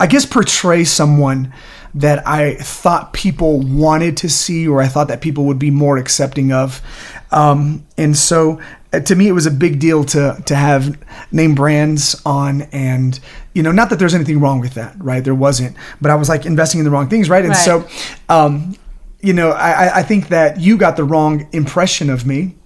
I 0.00 0.06
guess, 0.06 0.26
portray 0.26 0.84
someone 0.84 1.52
that 1.96 2.26
I 2.26 2.54
thought 2.56 3.12
people 3.12 3.60
wanted 3.60 4.16
to 4.18 4.28
see, 4.28 4.66
or 4.66 4.82
I 4.82 4.88
thought 4.88 5.06
that 5.08 5.20
people 5.20 5.44
would 5.44 5.58
be 5.60 5.70
more 5.70 5.96
accepting 5.96 6.52
of. 6.52 6.82
Um, 7.30 7.84
and 7.96 8.16
so, 8.16 8.60
uh, 8.92 9.00
to 9.00 9.14
me, 9.14 9.28
it 9.28 9.32
was 9.32 9.46
a 9.46 9.50
big 9.52 9.78
deal 9.78 10.02
to 10.06 10.42
to 10.46 10.54
have 10.56 10.96
name 11.30 11.54
brands 11.54 12.20
on, 12.26 12.62
and 12.72 13.20
you 13.52 13.62
know, 13.62 13.70
not 13.72 13.90
that 13.90 13.98
there's 14.00 14.14
anything 14.14 14.40
wrong 14.40 14.58
with 14.60 14.74
that, 14.74 14.94
right? 14.98 15.22
There 15.22 15.34
wasn't, 15.36 15.76
but 16.00 16.10
I 16.10 16.16
was 16.16 16.28
like 16.28 16.44
investing 16.46 16.80
in 16.80 16.84
the 16.84 16.90
wrong 16.90 17.08
things, 17.08 17.30
right? 17.30 17.44
And 17.44 17.50
Right. 17.54 17.64
so, 17.64 17.86
um, 18.28 18.74
you 19.20 19.32
know, 19.32 19.50
I, 19.52 19.70
I- 19.86 19.98
I 19.98 20.02
think 20.02 20.28
that 20.28 20.58
you 20.60 20.76
got 20.76 20.96
the 20.96 21.04
wrong 21.04 21.46
impression 21.52 22.10
of 22.10 22.26
me. 22.26 22.56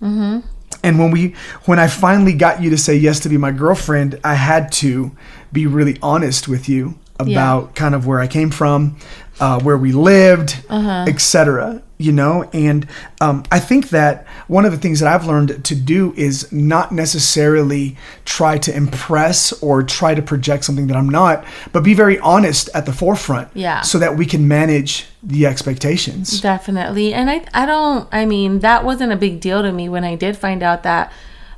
And 0.83 0.99
when 0.99 1.11
we, 1.11 1.35
when 1.65 1.79
I 1.79 1.89
finally 1.89 2.33
got 2.33 2.63
you 2.63 2.71
to 2.71 2.79
say 2.79 2.97
yes 2.97 3.21
to 3.21 3.29
be 3.29 3.37
my 3.37 3.51
girlfriend, 3.51 4.21
I 4.25 4.35
had 4.35 4.71
to 4.73 5.11
be 5.53 5.67
really 5.67 5.99
honest 6.03 6.49
with 6.49 6.69
you 6.69 6.99
about 7.19 7.75
kind 7.75 7.95
of 7.95 8.07
where 8.07 8.21
I 8.21 8.27
came 8.29 8.51
from, 8.51 8.97
uh, 9.41 9.61
where 9.61 9.77
we 9.77 9.93
lived, 9.93 10.63
etc. 11.09 11.83
You 12.01 12.13
know, 12.13 12.49
and 12.53 12.87
um, 13.21 13.43
I 13.51 13.59
think 13.59 13.89
that 13.89 14.25
one 14.47 14.65
of 14.65 14.71
the 14.71 14.79
things 14.79 15.01
that 15.01 15.13
I've 15.13 15.27
learned 15.27 15.65
to 15.65 15.75
do 15.75 16.15
is 16.17 16.51
not 16.53 16.93
necessarily 16.93 17.97
try 18.25 18.57
to 18.59 18.73
impress 18.77 19.53
or 19.61 19.83
try 19.83 20.15
to 20.15 20.23
project 20.23 20.65
something 20.65 20.87
that 20.87 20.97
I'm 20.97 21.09
not, 21.09 21.45
but 21.73 21.83
be 21.83 21.95
very 21.95 22.17
honest 22.21 22.71
at 22.73 22.87
the 22.87 22.93
forefront, 22.93 23.49
Yeah. 23.53 23.81
so 23.81 23.99
that 23.99 24.17
we 24.17 24.27
can 24.27 24.47
manage 24.47 25.07
the 25.25 25.45
expectations. 25.47 26.41
Definitely. 26.41 27.13
And 27.13 27.29
I 27.29 27.45
I 27.53 27.67
don't 27.67 28.09
I 28.13 28.27
mean, 28.27 28.61
that 28.61 28.85
wasn't 28.85 29.11
a 29.13 29.17
big 29.17 29.41
deal 29.41 29.63
to 29.63 29.73
me 29.73 29.89
when 29.89 30.05
I 30.05 30.15
did 30.15 30.37
find 30.37 30.63
out 30.63 30.85
that 30.85 31.13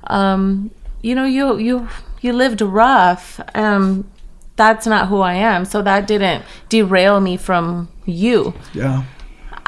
um 0.06 0.70
you 1.02 1.14
know, 1.14 1.25
you 1.25 1.58
you 1.58 1.88
you 2.22 2.32
lived 2.32 2.62
rough. 2.62 3.40
Um 3.54 4.04
that's 4.56 4.86
not 4.86 5.08
who 5.08 5.20
I 5.20 5.34
am. 5.34 5.64
So 5.66 5.82
that 5.82 6.06
didn't 6.06 6.44
derail 6.70 7.20
me 7.20 7.36
from 7.36 7.88
you. 8.06 8.54
Yeah. 8.72 9.04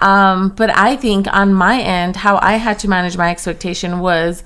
Um, 0.03 0.49
but 0.49 0.77
I 0.77 0.97
think 0.97 1.33
on 1.33 1.55
my 1.55 1.81
end, 1.81 2.17
how 2.17 2.39
I 2.43 2.55
had 2.55 2.79
to 2.81 2.89
manage 2.89 3.17
my 3.17 3.31
expectation 3.31 4.01
was 4.01 4.43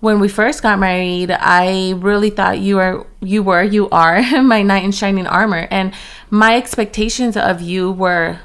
when 0.00 0.20
we 0.20 0.28
first 0.28 0.62
got 0.62 0.78
married, 0.78 1.30
I 1.30 1.92
really 1.98 2.30
thought 2.30 2.60
you 2.60 2.76
were, 2.76 3.06
you 3.20 3.42
were, 3.42 3.62
you 3.62 3.90
are 3.90 4.22
my 4.42 4.62
knight 4.62 4.84
in 4.84 4.92
shining 4.92 5.26
armor. 5.26 5.68
And 5.70 5.92
my 6.30 6.56
expectations 6.56 7.36
of 7.36 7.60
you 7.60 7.92
were 7.92 8.40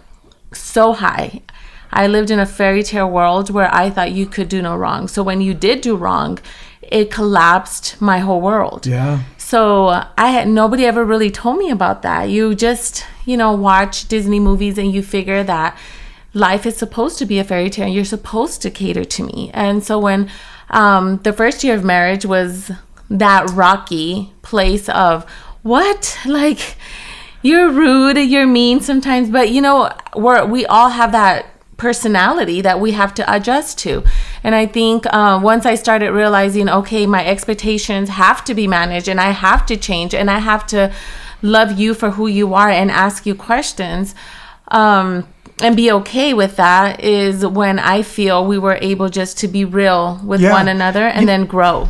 so 0.53 0.91
high. 0.91 1.41
I 1.93 2.07
lived 2.07 2.29
in 2.29 2.39
a 2.39 2.45
fairy 2.45 2.83
tale 2.83 3.09
world 3.09 3.49
where 3.49 3.73
I 3.73 3.89
thought 3.89 4.11
you 4.11 4.25
could 4.25 4.49
do 4.49 4.61
no 4.61 4.75
wrong. 4.75 5.07
So 5.07 5.23
when 5.23 5.39
you 5.39 5.53
did 5.53 5.79
do 5.79 5.95
wrong, 5.95 6.39
it 6.81 7.11
collapsed 7.11 8.01
my 8.01 8.19
whole 8.19 8.41
world. 8.41 8.85
Yeah. 8.85 9.23
So 9.37 10.03
I 10.17 10.31
had 10.31 10.49
nobody 10.49 10.85
ever 10.85 11.05
really 11.05 11.31
told 11.31 11.57
me 11.57 11.69
about 11.69 12.01
that. 12.01 12.29
You 12.29 12.55
just, 12.55 13.05
you 13.25 13.37
know, 13.37 13.53
watch 13.53 14.09
Disney 14.09 14.39
movies 14.39 14.77
and 14.77 14.93
you 14.93 15.01
figure 15.01 15.43
that 15.43 15.77
life 16.33 16.65
is 16.65 16.77
supposed 16.77 17.17
to 17.19 17.25
be 17.25 17.39
a 17.39 17.43
fairy 17.43 17.69
tale 17.69 17.85
and 17.85 17.93
you're 17.93 18.05
supposed 18.05 18.61
to 18.61 18.71
cater 18.71 19.03
to 19.03 19.23
me. 19.23 19.51
And 19.53 19.83
so 19.83 19.99
when 19.99 20.29
um, 20.69 21.17
the 21.23 21.33
first 21.33 21.63
year 21.63 21.75
of 21.75 21.83
marriage 21.83 22.25
was 22.25 22.71
that 23.09 23.49
rocky 23.51 24.31
place 24.41 24.87
of 24.89 25.29
what? 25.61 26.17
Like 26.25 26.77
you're 27.41 27.71
rude, 27.71 28.17
you're 28.17 28.47
mean 28.47 28.79
sometimes, 28.79 29.29
but 29.29 29.49
you 29.49 29.61
know, 29.61 29.91
we're 30.15 30.45
we 30.45 30.65
all 30.65 30.89
have 30.89 31.11
that 31.11 31.47
personality 31.77 32.61
that 32.61 32.79
we 32.79 32.91
have 32.91 33.11
to 33.15 33.35
adjust 33.35 33.79
to. 33.79 34.03
And 34.43 34.53
I 34.53 34.67
think 34.67 35.11
uh, 35.11 35.39
once 35.41 35.65
I 35.65 35.73
started 35.73 36.11
realizing, 36.11 36.69
okay, 36.69 37.07
my 37.07 37.25
expectations 37.25 38.09
have 38.09 38.45
to 38.45 38.53
be 38.53 38.67
managed 38.67 39.07
and 39.07 39.19
I 39.19 39.31
have 39.31 39.65
to 39.65 39.75
change 39.75 40.13
and 40.13 40.29
I 40.29 40.37
have 40.37 40.67
to 40.67 40.93
love 41.41 41.79
you 41.79 41.95
for 41.95 42.11
who 42.11 42.27
you 42.27 42.53
are 42.53 42.69
and 42.69 42.91
ask 42.91 43.25
you 43.25 43.33
questions. 43.33 44.13
Um, 44.67 45.27
and 45.61 45.75
be 45.75 45.91
okay 45.91 46.33
with 46.33 46.55
that 46.57 47.03
is 47.03 47.45
when 47.45 47.79
I 47.79 48.01
feel 48.01 48.45
we 48.45 48.57
were 48.57 48.77
able 48.81 49.09
just 49.09 49.37
to 49.39 49.47
be 49.47 49.65
real 49.65 50.19
with 50.23 50.41
Yeah. 50.41 50.51
one 50.53 50.67
another 50.67 51.05
and 51.07 51.27
then 51.27 51.45
grow. 51.45 51.85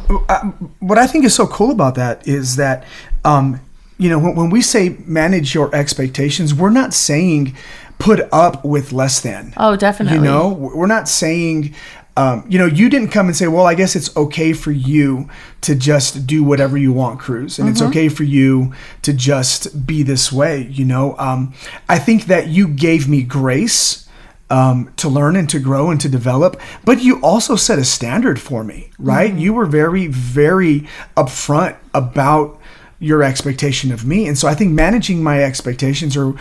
what 0.80 0.98
I 0.98 1.08
think 1.08 1.26
is 1.26 1.34
so 1.34 1.48
cool 1.48 1.72
about 1.72 1.96
that 1.96 2.28
is 2.28 2.56
that, 2.58 2.84
um, 3.26 3.60
you 3.98 4.10
know, 4.10 4.20
when, 4.20 4.36
when 4.36 4.50
we 4.50 4.62
say 4.62 4.98
manage 5.06 5.54
your 5.54 5.74
expectations, 5.76 6.54
we're 6.54 6.70
not 6.72 6.94
saying 6.94 7.56
put 8.00 8.28
up 8.32 8.66
with 8.66 8.92
less 8.92 9.20
than. 9.20 9.54
Oh, 9.58 9.76
definitely. 9.76 10.18
You 10.18 10.24
know, 10.24 10.50
we're 10.50 10.88
not 10.88 11.08
saying, 11.08 11.76
um, 12.22 12.46
you 12.48 12.60
know, 12.60 12.66
you 12.66 12.90
didn't 12.90 13.10
come 13.10 13.28
and 13.28 13.36
say, 13.36 13.48
well, 13.48 13.66
I 13.66 13.76
guess 13.76 13.96
it's 13.96 14.16
okay 14.16 14.54
for 14.54 14.72
you 14.72 15.28
to 15.62 15.74
just 15.76 16.28
do 16.28 16.44
whatever 16.44 16.78
you 16.78 16.94
want, 16.94 17.20
Cruz, 17.20 17.58
and 17.58 17.68
Mm-hmm. 17.68 17.72
it's 17.72 17.82
okay 17.82 18.10
for 18.10 18.24
you 18.24 18.74
to 19.02 19.12
just 19.14 19.86
be 19.88 20.04
this 20.04 20.32
way. 20.32 20.68
You 20.80 20.86
know, 20.86 21.16
um, 21.18 21.54
I 21.90 21.98
think 22.00 22.26
that 22.26 22.48
you 22.48 22.68
gave 22.68 23.08
me 23.08 23.24
grace. 23.24 24.08
Um, 24.50 24.92
to 24.98 25.08
learn 25.08 25.38
and 25.38 25.50
to 25.50 25.60
grow 25.60 25.90
and 25.92 26.02
to 26.02 26.10
develop, 26.10 26.60
but 26.84 27.02
you 27.02 27.22
also 27.22 27.56
set 27.56 27.80
a 27.80 27.86
standard 27.86 28.38
for 28.38 28.66
me, 28.66 28.92
right? 29.00 29.32
Mm-hmm. 29.32 29.40
You 29.46 29.54
were 29.54 29.66
very, 29.66 30.08
very 30.08 30.90
upfront 31.16 31.78
about 31.94 32.60
your 33.00 33.24
expectation 33.24 33.94
of 33.94 34.06
me. 34.06 34.28
And 34.28 34.38
so 34.38 34.50
I 34.50 34.54
think 34.54 34.74
managing 34.74 35.24
my 35.24 35.42
expectations 35.42 36.18
or 36.18 36.36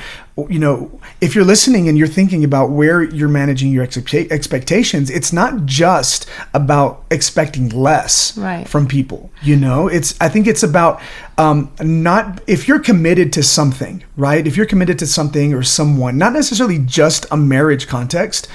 you 0.48 0.58
know, 0.58 1.00
if 1.20 1.34
you're 1.34 1.44
listening 1.44 1.88
and 1.88 1.98
you're 1.98 2.06
thinking 2.06 2.44
about 2.44 2.70
where 2.70 3.02
you're 3.02 3.28
managing 3.28 3.72
your 3.72 3.86
expecta- 3.86 4.30
expectations, 4.30 5.10
it's 5.10 5.32
not 5.32 5.66
just 5.66 6.26
about 6.54 7.04
expecting 7.10 7.68
less 7.70 8.36
Right. 8.38 8.66
from 8.68 8.86
people. 8.86 9.30
You 9.42 9.56
know, 9.56 9.88
it's 9.88 10.14
I 10.20 10.28
think 10.28 10.46
it's 10.46 10.62
about 10.62 11.00
um, 11.38 11.70
not 11.80 12.40
if 12.46 12.68
you're 12.68 12.78
committed 12.80 13.32
to 13.34 13.42
something, 13.42 14.04
right? 14.16 14.46
If 14.46 14.56
you're 14.56 14.66
committed 14.66 14.98
to 14.98 15.06
something 15.06 15.54
or 15.54 15.62
someone, 15.62 16.18
not 16.18 16.32
necessarily 16.34 16.78
just 16.78 17.26
a 17.30 17.36
marriage 17.36 17.86
context, 17.86 18.46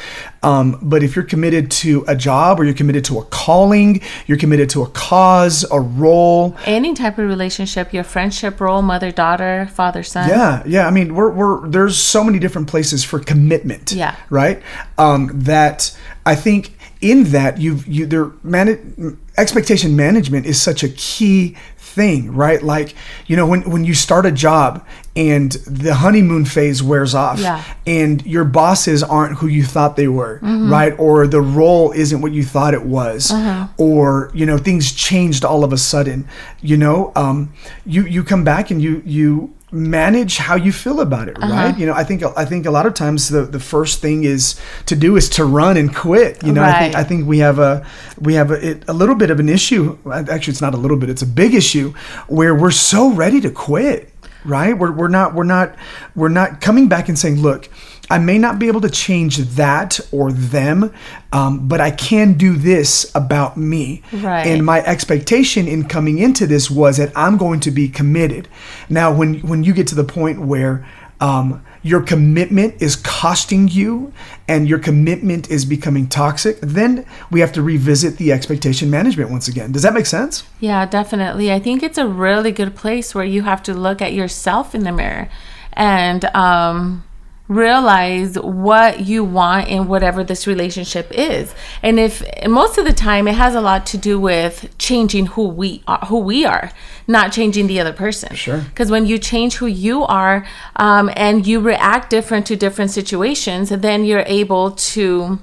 um, 0.43 0.77
but 0.83 1.01
if 1.01 1.15
you're 1.15 1.25
committed 1.25 1.71
to 1.71 2.05
a 2.07 2.15
job 2.15 2.59
or 2.59 2.63
you're 2.65 2.75
committed 2.75 3.03
to 3.05 3.17
a 3.17 3.23
calling, 3.25 4.01
you're 4.27 4.37
committed 4.37 4.69
to 4.71 4.83
a 4.83 4.87
cause, 4.87 5.65
a 5.71 5.79
role, 5.79 6.55
Any 6.65 6.93
type 6.93 7.17
of 7.17 7.27
relationship, 7.27 7.91
your 7.93 8.03
friendship 8.03 8.61
role, 8.61 8.83
mother, 8.83 9.11
daughter, 9.11 9.67
father, 9.73 10.03
son. 10.03 10.29
Yeah, 10.29 10.61
yeah. 10.67 10.85
I 10.87 10.91
mean, 10.91 11.15
we're, 11.15 11.31
we're 11.31 11.67
there's 11.75 11.97
so 11.97 12.23
many 12.23 12.39
different 12.39 12.67
places 12.69 13.03
for 13.03 13.19
commitment. 13.19 13.91
Yeah. 13.91 14.15
Right. 14.29 14.61
Um, 14.97 15.29
that 15.43 15.95
I 16.25 16.35
think 16.35 16.71
in 17.01 17.25
that 17.31 17.59
you've 17.59 17.85
you 17.85 18.05
there 18.05 18.31
man 18.43 19.17
expectation 19.37 19.95
management 19.95 20.45
is 20.45 20.61
such 20.61 20.81
a 20.83 20.89
key 20.89 21.55
thing, 21.77 22.33
right? 22.33 22.61
Like 22.63 22.95
you 23.27 23.35
know 23.35 23.45
when 23.45 23.69
when 23.69 23.83
you 23.83 23.93
start 23.93 24.25
a 24.25 24.31
job 24.31 24.85
and 25.15 25.51
the 25.67 25.93
honeymoon 25.95 26.45
phase 26.45 26.81
wears 26.81 27.13
off, 27.13 27.39
Yeah. 27.39 27.61
and 27.85 28.25
your 28.25 28.45
bosses 28.45 29.03
aren't 29.03 29.37
who 29.39 29.47
you 29.47 29.63
thought 29.63 29.95
they 29.95 30.07
were, 30.07 30.39
right? 30.41 30.93
Or 30.97 31.27
the 31.27 31.41
role 31.41 31.91
isn't 31.91 32.21
what 32.21 32.31
you 32.31 32.43
thought 32.43 32.73
it 32.73 32.85
was, 32.85 33.31
or 33.77 34.31
you 34.33 34.45
know 34.45 34.57
things 34.57 34.91
changed 34.93 35.43
all 35.45 35.63
of 35.63 35.71
a 35.73 35.77
sudden. 35.77 36.27
You 36.61 36.77
know, 36.77 37.11
um, 37.15 37.51
you 37.85 38.05
you 38.05 38.23
come 38.23 38.43
back 38.45 38.71
and 38.71 38.81
you 38.81 39.01
you 39.05 39.53
manage 39.71 40.37
how 40.37 40.55
you 40.55 40.71
feel 40.71 41.01
about 41.01 41.27
it, 41.27 41.37
uh-huh. 41.41 41.53
right? 41.53 41.77
You 41.77 41.85
know, 41.85 41.93
I 41.93 42.03
think 42.03 42.23
I 42.23 42.45
think 42.45 42.65
a 42.65 42.71
lot 42.71 42.85
of 42.85 42.93
times 42.93 43.29
the 43.29 43.41
the 43.41 43.59
first 43.59 44.01
thing 44.01 44.23
is 44.23 44.59
to 44.85 44.95
do 44.95 45.15
is 45.15 45.29
to 45.29 45.45
run 45.45 45.77
and 45.77 45.93
quit. 45.93 46.43
You 46.43 46.51
know, 46.51 46.63
I 46.63 46.79
think 46.79 46.95
I 46.95 47.03
think 47.03 47.27
we 47.27 47.39
have 47.39 47.59
a 47.59 47.85
we 48.19 48.35
have 48.35 48.51
a, 48.51 48.69
it, 48.69 48.83
a 48.87 48.93
little 48.93 49.15
bit 49.15 49.29
of 49.29 49.39
an 49.39 49.49
issue. 49.49 49.97
Actually, 50.11 50.51
it's 50.51 50.61
not 50.61 50.73
a 50.73 50.77
little 50.77 50.97
bit; 50.97 51.09
it's 51.09 51.21
a 51.21 51.27
big 51.27 51.53
issue 51.53 51.93
where 52.27 52.55
we're 52.55 52.71
so 52.71 53.11
ready 53.11 53.41
to 53.41 53.49
quit. 53.49 54.11
Right? 54.43 54.77
We're, 54.77 54.91
we're 54.91 55.07
not 55.07 55.33
we're 55.33 55.43
not 55.43 55.75
we're 56.15 56.29
not 56.29 56.61
coming 56.61 56.87
back 56.87 57.09
and 57.09 57.17
saying, 57.17 57.41
look, 57.41 57.67
I 58.09 58.19
may 58.19 58.37
not 58.37 58.59
be 58.59 58.67
able 58.67 58.81
to 58.81 58.89
change 58.89 59.37
that 59.37 59.99
or 60.11 60.31
them, 60.31 60.93
um, 61.31 61.67
but 61.67 61.81
I 61.81 61.91
can 61.91 62.33
do 62.33 62.55
this 62.55 63.11
about 63.15 63.57
me. 63.57 64.01
Right. 64.11 64.45
And 64.45 64.65
my 64.65 64.83
expectation 64.83 65.67
in 65.67 65.87
coming 65.87 66.19
into 66.19 66.45
this 66.45 66.69
was 66.69 66.97
that 66.97 67.11
I'm 67.15 67.37
going 67.37 67.59
to 67.61 67.71
be 67.71 67.89
committed. 67.89 68.47
Now, 68.89 69.13
when 69.13 69.39
when 69.41 69.63
you 69.63 69.73
get 69.73 69.87
to 69.87 69.95
the 69.95 70.03
point 70.03 70.41
where 70.41 70.85
um, 71.21 71.65
your 71.81 72.01
commitment 72.01 72.81
is 72.81 72.95
costing 72.95 73.67
you 73.67 74.11
and 74.47 74.67
your 74.67 74.79
commitment 74.79 75.49
is 75.49 75.65
becoming 75.65 76.07
toxic, 76.07 76.59
then 76.61 77.05
we 77.31 77.39
have 77.39 77.53
to 77.53 77.61
revisit 77.61 78.17
the 78.17 78.31
expectation 78.31 78.89
management 78.89 79.29
once 79.29 79.47
again. 79.47 79.71
Does 79.71 79.83
that 79.83 79.93
make 79.93 80.05
sense? 80.05 80.43
Yeah, 80.59 80.85
definitely. 80.85 81.51
I 81.51 81.59
think 81.59 81.83
it's 81.83 81.97
a 81.97 82.07
really 82.07 82.51
good 82.51 82.75
place 82.75 83.15
where 83.15 83.25
you 83.25 83.43
have 83.43 83.63
to 83.63 83.73
look 83.73 84.01
at 84.01 84.13
yourself 84.13 84.75
in 84.75 84.83
the 84.83 84.91
mirror 84.91 85.29
and 85.73 86.25
um, 86.35 87.03
realize 87.47 88.39
what 88.39 89.01
you 89.01 89.23
want 89.23 89.67
in 89.67 89.87
whatever 89.87 90.23
this 90.23 90.47
relationship 90.47 91.11
is. 91.11 91.53
And 91.83 91.99
if 91.99 92.23
and 92.37 92.51
most 92.51 92.77
of 92.77 92.85
the 92.85 92.93
time 92.93 93.27
it 93.27 93.35
has 93.35 93.53
a 93.53 93.61
lot 93.61 93.85
to 93.87 93.97
do 93.97 94.19
with 94.19 94.75
changing 94.77 95.27
who 95.27 95.47
we 95.47 95.83
are, 95.87 95.99
who 96.07 96.19
we 96.19 96.45
are, 96.45 96.71
not 97.07 97.31
changing 97.31 97.67
the 97.67 97.79
other 97.79 97.93
person. 97.93 98.35
Sure. 98.35 98.61
Because 98.61 98.89
when 98.89 99.05
you 99.05 99.19
change 99.19 99.57
who 99.57 99.67
you 99.67 100.03
are 100.03 100.45
um, 100.77 101.11
and 101.15 101.45
you 101.45 101.59
react 101.59 102.09
different 102.09 102.47
to 102.47 102.55
different 102.55 102.91
situations, 102.91 103.69
then 103.69 104.05
you're 104.05 104.23
able 104.25 104.71
to 104.71 105.39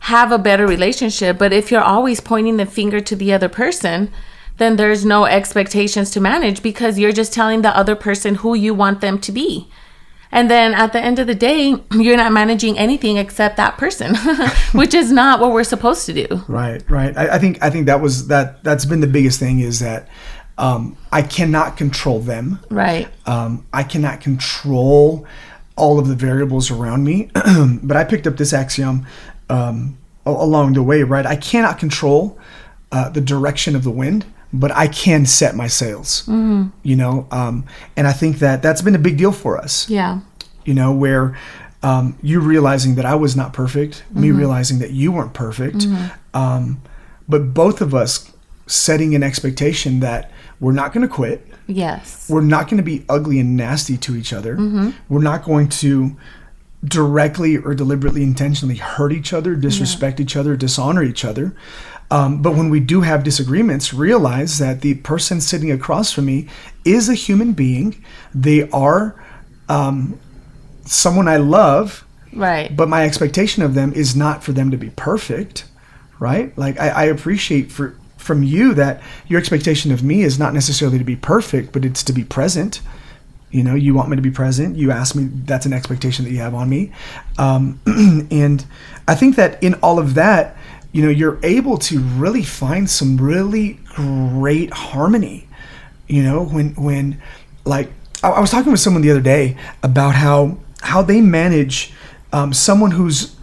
have 0.00 0.32
a 0.32 0.38
better 0.38 0.66
relationship. 0.66 1.36
But 1.36 1.52
if 1.52 1.70
you're 1.70 1.82
always 1.82 2.20
pointing 2.20 2.56
the 2.56 2.66
finger 2.66 3.00
to 3.00 3.16
the 3.16 3.32
other 3.32 3.48
person, 3.48 4.10
then 4.56 4.76
there's 4.76 5.04
no 5.04 5.26
expectations 5.26 6.10
to 6.12 6.20
manage 6.20 6.62
because 6.62 6.98
you're 6.98 7.12
just 7.12 7.32
telling 7.32 7.60
the 7.60 7.76
other 7.76 7.94
person 7.94 8.36
who 8.36 8.54
you 8.54 8.72
want 8.72 9.02
them 9.02 9.18
to 9.18 9.32
be. 9.32 9.68
And 10.36 10.50
then 10.50 10.74
at 10.74 10.92
the 10.92 11.00
end 11.00 11.18
of 11.18 11.26
the 11.26 11.34
day, 11.34 11.74
you're 11.92 12.18
not 12.18 12.30
managing 12.30 12.78
anything 12.78 13.16
except 13.16 13.56
that 13.56 13.78
person, 13.78 14.14
which 14.72 14.92
is 14.92 15.10
not 15.10 15.40
what 15.40 15.50
we're 15.52 15.64
supposed 15.64 16.04
to 16.06 16.12
do. 16.12 16.44
Right, 16.46 16.88
right. 16.90 17.16
I, 17.16 17.36
I 17.36 17.38
think 17.38 17.62
I 17.62 17.70
think 17.70 17.86
that 17.86 18.02
was 18.02 18.28
that 18.28 18.62
that's 18.62 18.84
been 18.84 19.00
the 19.00 19.06
biggest 19.06 19.40
thing 19.40 19.60
is 19.60 19.80
that 19.80 20.08
um, 20.58 20.94
I 21.10 21.22
cannot 21.22 21.78
control 21.78 22.20
them. 22.20 22.60
Right. 22.70 23.08
Um, 23.24 23.66
I 23.72 23.82
cannot 23.82 24.20
control 24.20 25.26
all 25.74 25.98
of 25.98 26.06
the 26.06 26.14
variables 26.14 26.70
around 26.70 27.04
me. 27.04 27.30
but 27.82 27.96
I 27.96 28.04
picked 28.04 28.26
up 28.26 28.36
this 28.36 28.52
axiom 28.52 29.06
um, 29.48 29.96
along 30.26 30.74
the 30.74 30.82
way, 30.82 31.02
right? 31.02 31.24
I 31.24 31.36
cannot 31.36 31.78
control 31.78 32.38
uh, 32.92 33.08
the 33.08 33.22
direction 33.22 33.74
of 33.74 33.84
the 33.84 33.90
wind, 33.90 34.26
but 34.52 34.70
I 34.72 34.86
can 34.88 35.26
set 35.26 35.54
my 35.54 35.66
sails. 35.66 36.24
You 36.28 36.96
know, 36.96 37.26
um, 37.30 37.64
and 37.96 38.06
I 38.06 38.12
think 38.12 38.38
that 38.38 38.62
that's 38.62 38.82
been 38.82 38.94
a 38.94 38.98
big 38.98 39.16
deal 39.18 39.32
for 39.32 39.58
us 39.58 39.88
Yeah. 39.90 40.20
you 40.64 40.74
know, 40.74 40.92
where 40.92 41.36
um, 41.82 42.16
you 42.22 42.40
realizing 42.40 42.94
that 42.96 43.04
I 43.04 43.14
was 43.14 43.36
not 43.36 43.52
perfect, 43.52 44.02
me 44.12 44.30
realizing 44.30 44.78
that 44.80 44.90
you 44.92 45.12
weren't 45.12 45.34
perfect, 45.34 45.86
um, 46.34 46.80
but 47.28 47.52
both 47.54 47.80
of 47.80 47.94
us 47.94 48.30
setting 48.66 49.14
an 49.14 49.22
expectation 49.22 50.00
that 50.00 50.30
we're 50.58 50.72
not 50.72 50.92
going 50.92 51.06
to 51.06 51.12
quit, 51.12 51.46
Yes. 51.68 52.26
we're 52.28 52.40
not 52.40 52.64
going 52.68 52.78
to 52.78 52.82
be 52.82 53.04
ugly 53.08 53.38
and 53.38 53.56
nasty 53.56 53.96
to 53.98 54.16
each 54.16 54.32
other, 54.32 54.56
we're 55.08 55.22
not 55.22 55.44
going 55.44 55.68
to 55.68 56.16
directly 56.84 57.56
or 57.56 57.74
deliberately 57.74 58.22
intentionally 58.22 58.76
hurt 58.76 59.12
each 59.12 59.32
other, 59.32 59.54
disrespect 59.56 60.20
each 60.20 60.36
other, 60.36 60.56
dishonor 60.56 61.02
each 61.02 61.24
other. 61.24 61.54
Um, 62.10 62.40
but 62.42 62.54
when 62.54 62.70
we 62.70 62.80
do 62.80 63.00
have 63.00 63.24
disagreements, 63.24 63.92
realize 63.92 64.58
that 64.58 64.80
the 64.80 64.94
person 64.94 65.40
sitting 65.40 65.72
across 65.72 66.12
from 66.12 66.26
me 66.26 66.48
is 66.84 67.08
a 67.08 67.14
human 67.14 67.52
being. 67.52 68.04
They 68.34 68.68
are 68.70 69.20
um, 69.68 70.18
someone 70.84 71.26
I 71.28 71.38
love, 71.38 72.04
Right. 72.32 72.74
but 72.76 72.88
my 72.88 73.04
expectation 73.04 73.62
of 73.62 73.74
them 73.74 73.92
is 73.92 74.14
not 74.14 74.44
for 74.44 74.52
them 74.52 74.70
to 74.70 74.76
be 74.76 74.90
perfect, 74.90 75.64
right? 76.20 76.56
Like 76.56 76.78
I, 76.78 76.88
I 76.88 77.04
appreciate 77.04 77.72
for 77.72 77.96
from 78.18 78.42
you 78.42 78.74
that 78.74 79.00
your 79.28 79.38
expectation 79.38 79.92
of 79.92 80.02
me 80.02 80.22
is 80.22 80.38
not 80.38 80.52
necessarily 80.52 80.98
to 80.98 81.04
be 81.04 81.14
perfect, 81.16 81.72
but 81.72 81.84
it's 81.84 82.02
to 82.04 82.12
be 82.12 82.24
present. 82.24 82.80
You 83.52 83.62
know, 83.62 83.74
you 83.76 83.94
want 83.94 84.08
me 84.10 84.16
to 84.16 84.22
be 84.22 84.32
present. 84.32 84.76
You 84.76 84.90
ask 84.90 85.14
me. 85.14 85.28
That's 85.44 85.64
an 85.64 85.72
expectation 85.72 86.24
that 86.24 86.32
you 86.32 86.38
have 86.38 86.54
on 86.54 86.68
me, 86.68 86.92
um, 87.38 87.80
and 88.30 88.64
I 89.08 89.14
think 89.14 89.36
that 89.36 89.62
in 89.62 89.74
all 89.74 89.98
of 89.98 90.14
that, 90.14 90.55
you 90.96 91.02
know, 91.02 91.10
you're 91.10 91.38
able 91.42 91.76
to 91.76 92.00
really 92.00 92.42
find 92.42 92.88
some 92.88 93.18
really 93.18 93.78
great 93.94 94.72
harmony. 94.72 95.46
You 96.08 96.22
know, 96.22 96.44
when 96.46 96.74
when 96.74 97.20
like 97.66 97.92
I, 98.22 98.30
I 98.30 98.40
was 98.40 98.50
talking 98.50 98.72
with 98.72 98.80
someone 98.80 99.02
the 99.02 99.10
other 99.10 99.20
day 99.20 99.58
about 99.82 100.14
how 100.14 100.56
how 100.80 101.02
they 101.02 101.20
manage 101.20 101.92
um, 102.32 102.54
someone 102.54 102.92
who's 102.92 103.36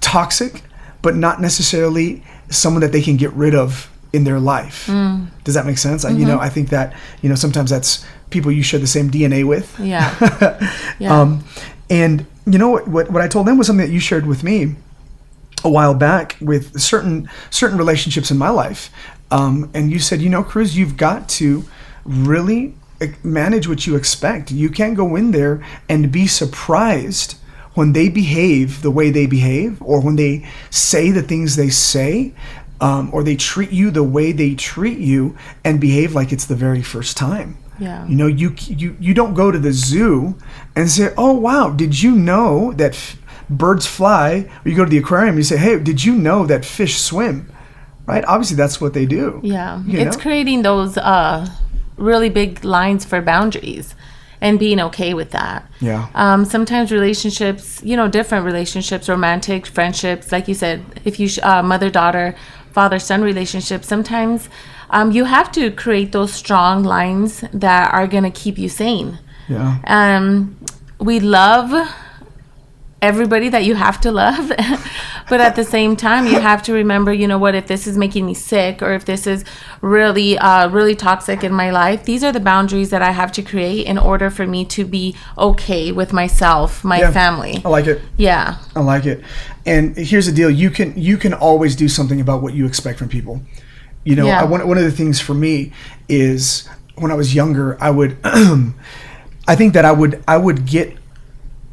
toxic, 0.00 0.62
but 1.00 1.16
not 1.16 1.40
necessarily 1.40 2.22
someone 2.50 2.82
that 2.82 2.92
they 2.92 3.00
can 3.00 3.16
get 3.16 3.32
rid 3.32 3.54
of 3.54 3.90
in 4.12 4.24
their 4.24 4.38
life. 4.38 4.86
Does 5.44 5.54
that 5.54 5.64
make 5.64 5.78
sense? 5.78 6.04
I, 6.04 6.10
you 6.10 6.26
know, 6.26 6.38
I 6.38 6.50
think 6.50 6.68
that 6.68 6.94
you 7.22 7.30
know 7.30 7.36
sometimes 7.36 7.70
that's 7.70 8.04
people 8.28 8.52
you 8.52 8.62
share 8.62 8.80
the 8.80 8.86
same 8.86 9.10
DNA 9.10 9.46
with. 9.46 9.80
Yeah. 9.80 10.14
Yeah. 10.98 11.20
Um, 11.20 11.44
and 11.88 12.26
you 12.44 12.58
know 12.58 12.68
what, 12.68 12.86
what? 12.86 13.10
What 13.10 13.22
I 13.22 13.28
told 13.28 13.46
them 13.46 13.56
was 13.56 13.66
something 13.66 13.86
that 13.86 13.92
you 13.92 14.00
shared 14.00 14.26
with 14.26 14.44
me 14.44 14.74
a 15.64 15.68
while 15.68 15.94
back 15.94 16.36
with 16.40 16.80
certain 16.80 17.28
certain 17.50 17.78
relationships 17.78 18.30
in 18.30 18.38
my 18.38 18.50
life. 18.50 18.90
Um, 19.30 19.70
and 19.74 19.90
you 19.90 19.98
said, 19.98 20.20
you 20.20 20.30
know, 20.30 20.42
Cruz, 20.42 20.76
you've 20.76 20.96
got 20.96 21.28
to 21.30 21.64
really 22.04 22.74
manage 23.22 23.68
what 23.68 23.86
you 23.86 23.96
expect. 23.96 24.50
You 24.50 24.70
can't 24.70 24.96
go 24.96 25.16
in 25.16 25.30
there 25.30 25.64
and 25.88 26.10
be 26.10 26.26
surprised 26.26 27.36
when 27.74 27.92
they 27.92 28.08
behave 28.08 28.82
the 28.82 28.90
way 28.90 29.10
they 29.10 29.26
behave, 29.26 29.80
or 29.82 30.00
when 30.00 30.16
they 30.16 30.44
say 30.70 31.10
the 31.12 31.22
things 31.22 31.54
they 31.54 31.68
say, 31.68 32.32
um, 32.80 33.08
or 33.12 33.22
they 33.22 33.36
treat 33.36 33.70
you 33.70 33.90
the 33.90 34.02
way 34.02 34.32
they 34.32 34.54
treat 34.54 34.98
you, 34.98 35.36
and 35.64 35.80
behave 35.80 36.14
like 36.14 36.32
it's 36.32 36.46
the 36.46 36.56
very 36.56 36.82
first 36.82 37.16
time. 37.16 37.56
Yeah. 37.78 38.06
You 38.08 38.16
know, 38.16 38.26
you 38.26 38.54
you 38.66 38.96
you 38.98 39.14
don't 39.14 39.34
go 39.34 39.52
to 39.52 39.58
the 39.58 39.72
zoo 39.72 40.36
and 40.74 40.90
say, 40.90 41.12
"Oh 41.16 41.34
wow, 41.34 41.70
did 41.70 42.02
you 42.02 42.12
know 42.16 42.72
that 42.72 42.94
f- 42.94 43.17
birds 43.50 43.86
fly?" 43.86 44.46
Or 44.64 44.68
you 44.68 44.76
go 44.76 44.84
to 44.84 44.90
the 44.90 44.98
aquarium, 44.98 45.36
you 45.36 45.42
say, 45.42 45.56
"Hey, 45.56 45.78
did 45.78 46.04
you 46.04 46.14
know 46.14 46.46
that 46.46 46.64
fish 46.64 46.98
swim?" 46.98 47.50
Right? 48.06 48.24
Obviously, 48.26 48.56
that's 48.56 48.80
what 48.80 48.94
they 48.94 49.04
do. 49.04 49.40
Yeah, 49.42 49.82
You 49.86 49.98
it's 49.98 50.16
know? 50.16 50.22
creating 50.22 50.62
those 50.62 50.96
uh, 50.96 51.46
really 51.98 52.30
big 52.30 52.64
lines 52.64 53.04
for 53.04 53.20
boundaries 53.20 53.94
and 54.40 54.58
being 54.58 54.80
okay 54.80 55.12
with 55.14 55.30
that. 55.32 55.68
Yeah. 55.80 56.06
Um, 56.14 56.44
sometimes 56.46 56.90
relationships, 56.90 57.82
you 57.82 57.96
know, 57.96 58.08
different 58.08 58.46
relationships, 58.46 59.08
romantic 59.08 59.66
friendships, 59.66 60.32
like 60.32 60.48
you 60.48 60.54
said, 60.54 60.82
if 61.04 61.18
you 61.20 61.28
sh- 61.28 61.40
uh, 61.42 61.62
mother 61.62 61.90
daughter, 61.90 62.34
father 62.72 62.98
son 62.98 63.20
relationships, 63.22 63.86
sometimes 63.88 64.48
um, 64.90 65.10
you 65.10 65.24
have 65.24 65.50
to 65.52 65.70
create 65.70 66.12
those 66.12 66.32
strong 66.32 66.84
lines 66.84 67.44
that 67.52 67.92
are 67.92 68.06
going 68.06 68.24
to 68.24 68.30
keep 68.30 68.56
you 68.58 68.68
sane. 68.70 69.18
Yeah. 69.48 69.78
Um, 69.86 70.56
we 70.98 71.20
love 71.20 71.72
everybody 73.00 73.48
that 73.48 73.64
you 73.64 73.74
have 73.76 74.00
to 74.00 74.10
love 74.10 74.48
but 75.30 75.40
at 75.40 75.54
the 75.54 75.62
same 75.64 75.94
time 75.94 76.26
you 76.26 76.40
have 76.40 76.60
to 76.62 76.72
remember 76.72 77.12
you 77.12 77.28
know 77.28 77.38
what 77.38 77.54
if 77.54 77.68
this 77.68 77.86
is 77.86 77.96
making 77.96 78.26
me 78.26 78.34
sick 78.34 78.82
or 78.82 78.92
if 78.92 79.04
this 79.04 79.24
is 79.26 79.44
really 79.80 80.36
uh, 80.38 80.68
really 80.70 80.96
toxic 80.96 81.44
in 81.44 81.52
my 81.52 81.70
life 81.70 82.02
these 82.04 82.24
are 82.24 82.32
the 82.32 82.40
boundaries 82.40 82.90
that 82.90 83.00
i 83.00 83.12
have 83.12 83.30
to 83.30 83.40
create 83.40 83.86
in 83.86 83.96
order 83.96 84.30
for 84.30 84.46
me 84.48 84.64
to 84.64 84.84
be 84.84 85.14
okay 85.36 85.92
with 85.92 86.12
myself 86.12 86.82
my 86.82 86.98
Yeah. 86.98 87.12
family 87.12 87.62
I 87.64 87.68
like 87.68 87.86
it. 87.86 88.00
yeah 88.16 88.56
I 88.74 88.80
like 88.80 89.06
it. 89.06 89.22
And 89.66 89.96
here's 89.96 90.26
the 90.26 90.32
deal: 90.32 90.50
you 90.50 90.70
can 90.70 90.94
you 90.96 91.16
can 91.18 91.34
always 91.34 91.76
do 91.76 91.88
something 91.88 92.20
about 92.20 92.42
what 92.42 92.54
you 92.54 92.64
expect 92.66 92.98
from 92.98 93.08
people. 93.08 93.42
You 94.04 94.16
know, 94.16 94.26
Yeah. 94.26 94.40
I, 94.40 94.44
one 94.44 94.66
one 94.66 94.78
of 94.78 94.84
the 94.84 94.90
things 94.92 95.20
for 95.20 95.34
me 95.34 95.72
is 96.08 96.66
when 96.94 97.10
I 97.10 97.14
was 97.14 97.34
younger, 97.34 97.76
I 97.80 97.90
would, 97.90 98.16
I 98.24 99.54
think 99.56 99.74
that 99.74 99.84
I 99.84 99.92
would 99.92 100.22
I 100.26 100.36
would 100.36 100.64
get 100.66 100.96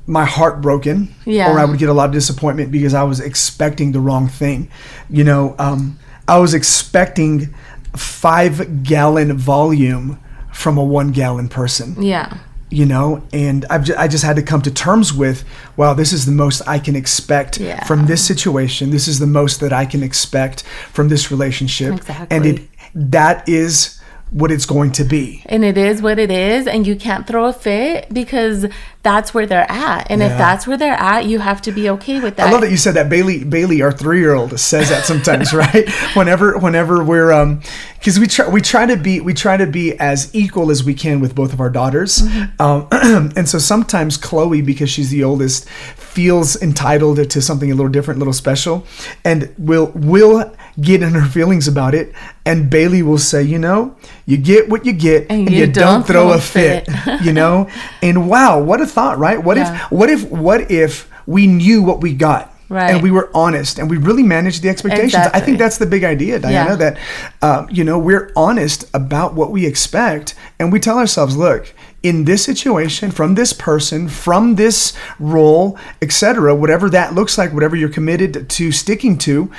my 0.08 0.26
heart 0.26 0.62
broken, 0.62 1.14
Yeah. 1.26 1.52
or 1.52 1.60
I 1.60 1.66
would 1.66 1.80
get 1.80 1.90
a 1.90 1.94
lot 1.94 2.06
of 2.10 2.12
disappointment 2.14 2.72
because 2.72 2.94
I 2.94 3.04
was 3.04 3.20
expecting 3.20 3.92
the 3.92 4.00
wrong 4.00 4.28
thing. 4.28 4.70
You 5.10 5.24
know, 5.24 5.56
um, 5.60 5.98
I 6.28 6.38
was 6.38 6.54
expecting 6.54 7.54
five 7.96 8.84
gallon 8.84 9.38
volume 9.38 10.20
from 10.54 10.78
a 10.78 10.84
one 10.84 11.12
gallon 11.12 11.48
person 11.50 12.02
yeah 12.02 12.38
you 12.70 12.86
know 12.86 13.22
and 13.32 13.66
I've 13.70 13.84
just, 13.86 14.00
i 14.00 14.08
just 14.08 14.24
had 14.24 14.36
to 14.38 14.42
come 14.42 14.62
to 14.64 14.72
terms 14.72 15.14
with 15.14 15.44
wow 15.78 15.94
this 15.94 16.12
is 16.12 16.26
the 16.26 16.32
most 16.32 16.62
i 16.68 16.78
can 16.80 16.96
expect 16.96 17.58
Yeah. 17.58 17.84
from 17.86 18.06
this 18.08 18.26
situation 18.26 18.90
this 18.90 19.08
is 19.08 19.20
the 19.20 19.28
most 19.28 19.60
that 19.62 19.72
i 19.72 19.86
can 19.86 20.02
expect 20.04 20.64
from 20.92 21.08
this 21.10 21.30
relationship 21.32 21.94
Exactly. 21.96 22.28
and 22.36 22.46
it 22.46 22.62
that 22.96 23.48
is 23.48 23.95
what 24.32 24.52
it's 24.52 24.66
going 24.66 24.92
to 24.92 25.04
be. 25.04 25.44
And 25.46 25.64
it 25.64 25.78
is 25.78 26.02
what 26.02 26.20
it 26.20 26.32
is 26.32 26.68
and 26.68 26.86
you 26.86 26.96
can't 26.96 27.26
throw 27.28 27.46
a 27.46 27.54
fit 27.54 28.08
because 28.12 28.66
that's 29.04 29.34
where 29.34 29.46
they're 29.46 29.70
at. 29.72 30.08
And 30.10 30.20
Yeah. 30.22 30.32
if 30.32 30.38
that's 30.38 30.66
where 30.68 30.78
they're 30.78 30.94
at 31.00 31.26
you 31.26 31.40
have 31.40 31.62
to 31.62 31.72
be 31.72 31.90
okay 31.92 32.20
with 32.20 32.36
that 32.38 32.48
I 32.48 32.52
love 32.52 32.62
that. 32.62 32.72
you 32.72 32.78
said 32.78 32.96
that. 32.96 33.08
Bailey 33.10 33.44
Bailey 33.44 33.82
our 33.82 33.92
3-year-old 33.94 34.60
says 34.60 34.90
that 34.90 35.06
sometimes 35.06 35.54
right? 35.64 35.88
Whenever 36.16 36.58
whenever 36.58 37.04
we're 37.04 37.32
um 37.32 37.62
cuz 38.04 38.20
we 38.20 38.28
try 38.28 38.48
we 38.50 38.62
try 38.62 38.86
to 38.86 38.98
be 38.98 39.22
we 39.22 39.34
try 39.34 39.58
to 39.58 39.68
be 39.68 39.98
as 40.00 40.30
equal 40.34 40.72
as 40.72 40.84
we 40.84 40.94
can 40.94 41.20
with 41.20 41.36
both 41.36 41.54
of 41.54 41.62
our 41.62 41.70
daughters. 41.70 42.24
Um 42.60 42.88
and 42.92 43.48
so 43.48 43.58
sometimes 43.60 44.18
Chloe 44.18 44.62
because 44.62 44.90
she's 44.90 45.12
the 45.12 45.24
oldest 45.24 45.70
feels 45.70 46.62
entitled 46.62 47.30
to 47.30 47.42
something 47.42 47.72
a 47.72 47.76
little 47.76 47.92
different 47.92 48.18
a 48.18 48.20
little 48.22 48.34
special 48.34 48.86
and 49.24 49.54
will 49.58 49.92
will 49.96 50.52
get 50.82 51.02
in 51.02 51.14
her 51.14 51.26
feelings 51.28 51.68
about 51.68 51.96
it 51.96 52.14
and 52.46 52.70
Bailey 52.70 53.02
will 53.02 53.18
say 53.18 53.42
you 53.42 53.58
know 53.58 53.96
you 54.26 54.38
get 54.38 54.68
what 54.70 54.86
you 54.86 54.94
get 54.94 55.28
and, 55.30 55.50
you, 55.50 55.68
don't, 55.68 56.06
throw, 56.06 56.34
a 56.34 56.40
fit, 56.40 56.88
you 57.24 57.32
know 57.32 57.70
and 58.02 58.28
wow 58.30 58.62
what 58.62 58.82
a 58.82 58.86
thought 58.86 59.18
right 59.18 59.42
what 59.42 59.58
Yeah. 59.58 59.86
if 59.86 59.92
what 59.92 60.10
if 60.10 60.30
what 60.32 60.72
if 60.72 61.10
we 61.26 61.48
knew 61.48 61.82
what 61.82 62.02
we 62.02 62.14
got 62.14 62.52
Right. 62.68 62.90
and 62.96 63.04
we 63.04 63.12
were 63.12 63.30
honest 63.36 63.78
and 63.78 63.92
we 63.92 63.98
really 63.98 64.24
managed 64.24 64.64
the 64.64 64.70
expectations 64.70 65.28
i 65.34 65.40
think 65.40 65.60
that's 65.60 65.78
the 65.78 65.86
big 65.86 66.04
idea 66.04 66.40
diana 66.40 66.72
Yeah. 66.72 66.76
that 66.78 66.98
um, 67.44 67.68
you 67.70 67.84
know 67.84 68.00
we're 68.00 68.32
honest 68.36 68.90
about 68.96 69.36
what 69.36 69.52
we 69.52 69.68
expect 69.68 70.34
and 70.58 70.74
we 70.74 70.80
tell 70.80 70.98
ourselves 70.98 71.38
look 71.38 71.72
in 72.02 72.26
this 72.26 72.44
situation 72.44 73.12
from 73.12 73.36
this 73.36 73.54
person 73.54 74.10
from 74.10 74.56
this 74.56 74.94
role 75.20 75.78
etc 76.02 76.56
whatever 76.56 76.90
that 76.90 77.14
looks 77.14 77.38
like 77.38 77.54
whatever 77.54 77.76
you're 77.76 77.88
committed 77.88 78.50
to 78.50 78.72
sticking 78.72 79.16
to 79.20 79.52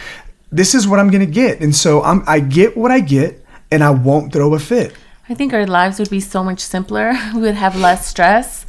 this 0.51 0.75
is 0.75 0.87
what 0.89 0.99
i'm 1.01 1.11
going 1.11 1.25
to 1.27 1.33
get 1.33 1.61
and 1.61 1.75
so 1.75 2.03
I'm, 2.03 2.23
i 2.27 2.41
get 2.41 2.77
what 2.77 2.91
i 2.91 3.01
get 3.01 3.45
and 3.71 3.83
i 3.83 3.91
won't 3.91 4.33
throw 4.33 4.55
a 4.55 4.59
fit 4.59 4.95
I 5.29 5.35
think 5.35 5.53
our 5.53 5.67
lives 5.67 5.99
would 5.99 6.09
be 6.09 6.21
so 6.21 6.45
much 6.45 6.61
simpler. 6.61 7.13
We 7.35 7.41
would 7.41 7.57
have 7.57 7.75
less 7.75 8.07
stress 8.07 8.65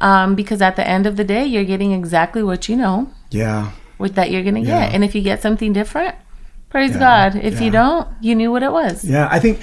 um, 0.00 0.34
because 0.34 0.60
at 0.60 0.74
the 0.74 0.84
end 0.84 1.06
of 1.06 1.16
the 1.16 1.22
day, 1.22 1.44
you're 1.46 1.62
getting 1.64 1.92
exactly 1.92 2.42
what 2.42 2.68
you 2.68 2.74
know 2.76 3.12
yeah 3.30 3.70
what 3.98 4.16
that 4.16 4.32
you're 4.32 4.42
going 4.42 4.56
to 4.56 4.62
Yeah. 4.62 4.86
get. 4.86 4.94
And 4.96 5.04
if 5.04 5.14
you 5.14 5.22
get 5.22 5.40
something 5.42 5.72
different, 5.72 6.16
praise 6.70 6.90
Yeah, 6.94 6.98
God. 6.98 7.36
If 7.36 7.54
yeah. 7.54 7.60
you 7.60 7.70
don't, 7.70 8.08
you 8.20 8.34
knew 8.34 8.50
what 8.50 8.64
it 8.64 8.72
was. 8.72 9.04
Yeah, 9.04 9.28
I 9.30 9.38
think 9.38 9.60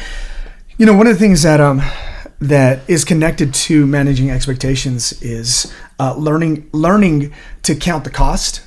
you 0.78 0.86
know 0.86 0.94
one 0.96 1.08
of 1.08 1.14
the 1.14 1.20
things 1.20 1.42
that 1.44 1.60
um 1.60 1.82
that 2.40 2.80
is 2.88 3.04
connected 3.04 3.54
to 3.68 3.86
managing 3.86 4.32
expectations 4.32 5.12
is 5.22 5.74
uh, 6.00 6.16
learning 6.16 6.70
learning 6.72 7.34
to 7.64 7.76
count 7.76 8.06
the 8.06 8.10
cost. 8.12 8.62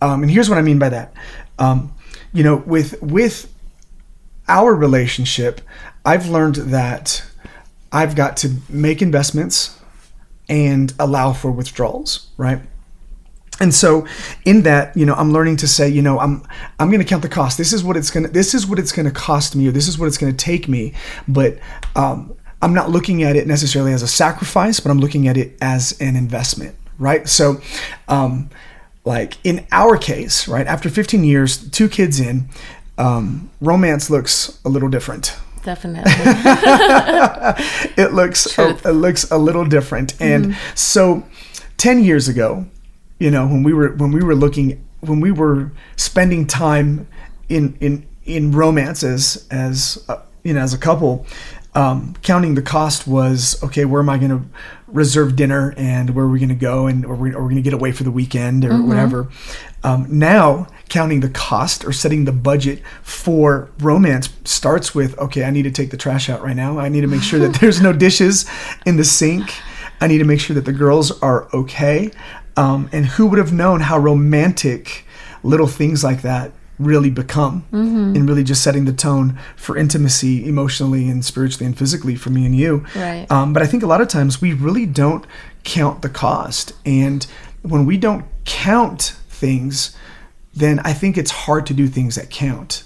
Um, 0.00 0.22
and 0.22 0.30
here's 0.30 0.48
what 0.48 0.56
I 0.56 0.62
mean 0.62 0.78
by 0.78 0.88
that. 0.88 1.12
Um, 1.58 1.92
you 2.32 2.44
know, 2.44 2.56
with 2.56 3.00
with 3.02 3.52
our 4.48 4.74
relationship, 4.74 5.60
I've 6.04 6.28
learned 6.28 6.56
that 6.56 7.24
I've 7.92 8.14
got 8.14 8.36
to 8.38 8.56
make 8.68 9.02
investments 9.02 9.78
and 10.48 10.92
allow 10.98 11.32
for 11.32 11.50
withdrawals, 11.50 12.28
right? 12.36 12.60
And 13.60 13.74
so 13.74 14.06
in 14.44 14.62
that, 14.62 14.96
you 14.96 15.04
know, 15.04 15.14
I'm 15.14 15.32
learning 15.32 15.58
to 15.58 15.68
say, 15.68 15.88
you 15.88 16.00
know, 16.02 16.18
I'm 16.18 16.42
I'm 16.78 16.88
going 16.88 17.00
to 17.00 17.06
count 17.06 17.22
the 17.22 17.28
cost. 17.28 17.58
This 17.58 17.72
is 17.72 17.84
what 17.84 17.96
it's 17.96 18.10
going 18.10 18.26
to 18.26 18.32
this 18.32 18.54
is 18.54 18.66
what 18.66 18.78
it's 18.78 18.90
going 18.90 19.06
to 19.06 19.12
cost 19.12 19.54
me 19.54 19.68
or 19.68 19.70
this 19.70 19.86
is 19.86 19.98
what 19.98 20.06
it's 20.06 20.18
going 20.18 20.34
to 20.34 20.44
take 20.44 20.66
me, 20.68 20.94
but 21.28 21.58
um 21.94 22.34
I'm 22.62 22.74
not 22.74 22.90
looking 22.90 23.22
at 23.22 23.36
it 23.36 23.46
necessarily 23.46 23.92
as 23.92 24.02
a 24.02 24.08
sacrifice, 24.08 24.80
but 24.80 24.90
I'm 24.90 24.98
looking 24.98 25.28
at 25.28 25.36
it 25.36 25.56
as 25.62 25.98
an 26.00 26.16
investment, 26.16 26.74
right? 26.98 27.28
So 27.28 27.60
um 28.08 28.50
like 29.04 29.38
in 29.44 29.66
our 29.72 29.96
case, 29.96 30.46
right, 30.46 30.66
after 30.66 30.90
15 30.90 31.24
years, 31.24 31.68
two 31.70 31.88
kids 31.88 32.20
in, 32.20 32.48
um, 32.98 33.50
romance 33.60 34.10
looks 34.10 34.60
a 34.64 34.68
little 34.68 34.88
different. 34.88 35.36
Definitely. 35.62 36.12
it 37.96 38.12
looks 38.12 38.58
a, 38.58 38.70
it 38.88 38.92
looks 38.92 39.30
a 39.30 39.36
little 39.38 39.64
different. 39.64 40.18
And 40.20 40.56
so 40.74 41.24
10 41.76 42.02
years 42.02 42.28
ago 42.28 42.66
you 43.20 43.30
know 43.30 43.46
when 43.46 43.62
we 43.62 43.72
were 43.72 43.92
when 43.92 44.10
we 44.10 44.24
were 44.24 44.34
looking 44.34 44.84
when 45.00 45.20
we 45.20 45.30
were 45.30 45.70
spending 45.94 46.46
time 46.46 47.06
in 47.48 47.76
in 47.80 48.04
in 48.24 48.50
romance 48.50 49.04
as 49.04 49.46
as 49.52 50.04
uh, 50.08 50.16
you 50.42 50.52
know 50.52 50.60
as 50.60 50.74
a 50.74 50.78
couple 50.78 51.24
um, 51.74 52.14
counting 52.22 52.54
the 52.54 52.62
cost 52.62 53.06
was 53.06 53.62
okay 53.62 53.84
where 53.84 54.00
am 54.00 54.08
i 54.08 54.18
going 54.18 54.30
to 54.30 54.42
reserve 54.92 55.36
dinner 55.36 55.72
and 55.76 56.10
where 56.10 56.24
are 56.24 56.28
we 56.28 56.38
going 56.38 56.48
to 56.48 56.54
go 56.54 56.86
and 56.86 57.04
or 57.04 57.14
we're, 57.14 57.32
we're 57.32 57.44
going 57.44 57.56
to 57.56 57.62
get 57.62 57.72
away 57.72 57.92
for 57.92 58.02
the 58.02 58.10
weekend 58.10 58.64
or 58.64 58.82
whatever? 58.82 59.28
Um, 59.82 60.06
now 60.10 60.66
counting 60.88 61.20
the 61.20 61.30
cost 61.30 61.84
or 61.84 61.92
setting 61.92 62.24
the 62.24 62.32
budget 62.32 62.82
for 63.02 63.70
romance 63.78 64.28
starts 64.44 64.94
with 64.94 65.16
okay 65.18 65.44
i 65.44 65.50
need 65.50 65.62
to 65.62 65.70
take 65.70 65.90
the 65.90 65.96
trash 65.96 66.28
out 66.28 66.42
right 66.42 66.56
now. 66.56 66.78
I 66.78 66.88
need 66.88 67.02
to 67.02 67.06
make 67.06 67.22
sure 67.22 67.38
that 67.40 67.54
there's 67.60 67.80
no 67.80 67.92
dishes 67.92 68.46
in 68.84 68.96
the 68.96 69.04
sink. 69.04 69.54
I 70.00 70.06
need 70.06 70.18
to 70.18 70.24
make 70.24 70.40
sure 70.40 70.54
that 70.54 70.64
the 70.64 70.72
girls 70.72 71.10
are 71.22 71.48
okay. 71.54 72.10
Um, 72.56 72.90
and 72.92 73.06
who 73.06 73.26
would 73.26 73.38
have 73.38 73.52
known 73.52 73.80
how 73.80 73.98
romantic 73.98 75.06
little 75.42 75.66
things 75.66 76.02
like 76.02 76.22
that 76.22 76.52
really 76.80 77.10
become 77.10 77.64
and 78.16 78.28
really 78.28 78.42
just 78.42 78.62
setting 78.62 78.84
the 78.86 78.92
tone 78.92 79.38
for 79.56 79.76
intimacy 79.76 80.48
emotionally 80.48 81.08
and 81.08 81.24
spiritually 81.24 81.66
and 81.66 81.76
physically 81.78 82.16
for 82.16 82.30
me 82.30 82.46
and 82.46 82.56
you. 82.56 82.84
Right. 82.96 83.26
um, 83.30 83.52
but 83.52 83.62
i 83.62 83.66
think 83.66 83.82
a 83.82 83.86
lot 83.86 84.00
of 84.00 84.08
times 84.08 84.40
we 84.40 84.52
really 84.54 84.86
don't 84.86 85.24
count 85.64 86.00
the 86.02 86.08
cost. 86.08 86.72
And 86.86 87.26
when 87.62 87.84
we 87.86 87.96
don't 87.98 88.24
count 88.44 89.14
things 89.28 89.96
then 90.54 90.80
i 90.80 90.92
think 90.92 91.16
it's 91.16 91.30
hard 91.30 91.64
to 91.66 91.74
do 91.74 91.86
things 91.86 92.14
that 92.16 92.28
count 92.30 92.84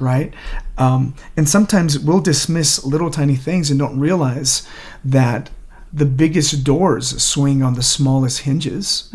right? 0.00 0.34
Um, 0.76 1.14
and 1.36 1.48
sometimes 1.48 1.98
we'll 1.98 2.20
dismiss 2.20 2.84
little 2.84 3.10
tiny 3.10 3.36
things 3.36 3.70
and 3.70 3.78
don't 3.78 3.98
realize 3.98 4.68
that 5.04 5.48
the 5.92 6.04
biggest 6.04 6.62
doors 6.62 7.22
swing 7.22 7.62
on 7.62 7.72
the 7.74 7.82
smallest 7.82 8.40
hinges 8.40 9.08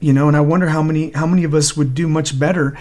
you 0.00 0.12
know? 0.14 0.28
And 0.28 0.36
i 0.36 0.40
wonder 0.40 0.68
how 0.68 0.82
many 0.82 1.10
how 1.10 1.26
many 1.26 1.44
of 1.44 1.52
us 1.54 1.76
would 1.76 1.94
do 1.94 2.08
much 2.08 2.38
better 2.38 2.78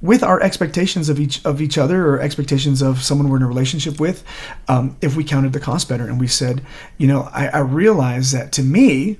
with 0.00 0.22
our 0.22 0.40
expectations 0.40 1.08
of 1.08 1.18
each 1.18 1.44
of 1.44 1.60
each 1.60 1.76
other 1.76 2.06
or 2.06 2.20
expectations 2.20 2.82
of 2.82 3.02
someone 3.02 3.28
we're 3.28 3.36
in 3.36 3.42
a 3.42 3.48
relationship 3.48 3.98
with 3.98 4.24
um, 4.68 4.96
if 5.00 5.16
we 5.16 5.24
counted 5.24 5.52
the 5.52 5.60
cost 5.60 5.88
better 5.88 6.06
and 6.06 6.20
we 6.20 6.26
said 6.26 6.62
you 6.98 7.06
know 7.06 7.28
i, 7.32 7.48
I 7.48 7.58
realize 7.58 8.32
that 8.32 8.52
to 8.52 8.62
me 8.62 9.18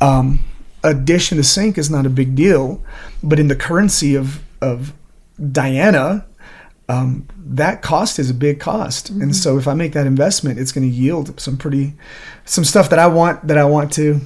um, 0.00 0.40
a 0.84 0.94
dish 0.94 1.32
in 1.32 1.38
the 1.38 1.44
sink 1.44 1.78
is 1.78 1.90
not 1.90 2.06
a 2.06 2.10
big 2.10 2.34
deal 2.34 2.82
but 3.22 3.38
in 3.38 3.48
the 3.48 3.56
currency 3.56 4.14
of 4.14 4.42
of 4.60 4.92
diana 5.52 6.26
um, 6.90 7.28
that 7.36 7.82
cost 7.82 8.18
is 8.18 8.30
a 8.30 8.34
big 8.34 8.60
cost. 8.60 9.10
And 9.10 9.36
so 9.36 9.58
if 9.58 9.68
i 9.68 9.74
make 9.74 9.92
that 9.92 10.06
investment 10.06 10.58
it's 10.58 10.72
going 10.72 10.88
to 10.88 10.94
yield 10.94 11.38
some 11.40 11.56
pretty 11.56 11.94
some 12.44 12.64
stuff 12.64 12.90
that 12.90 12.98
i 12.98 13.06
want 13.06 13.46
that 13.46 13.58
i 13.58 13.64
want 13.64 13.92
to 13.94 14.20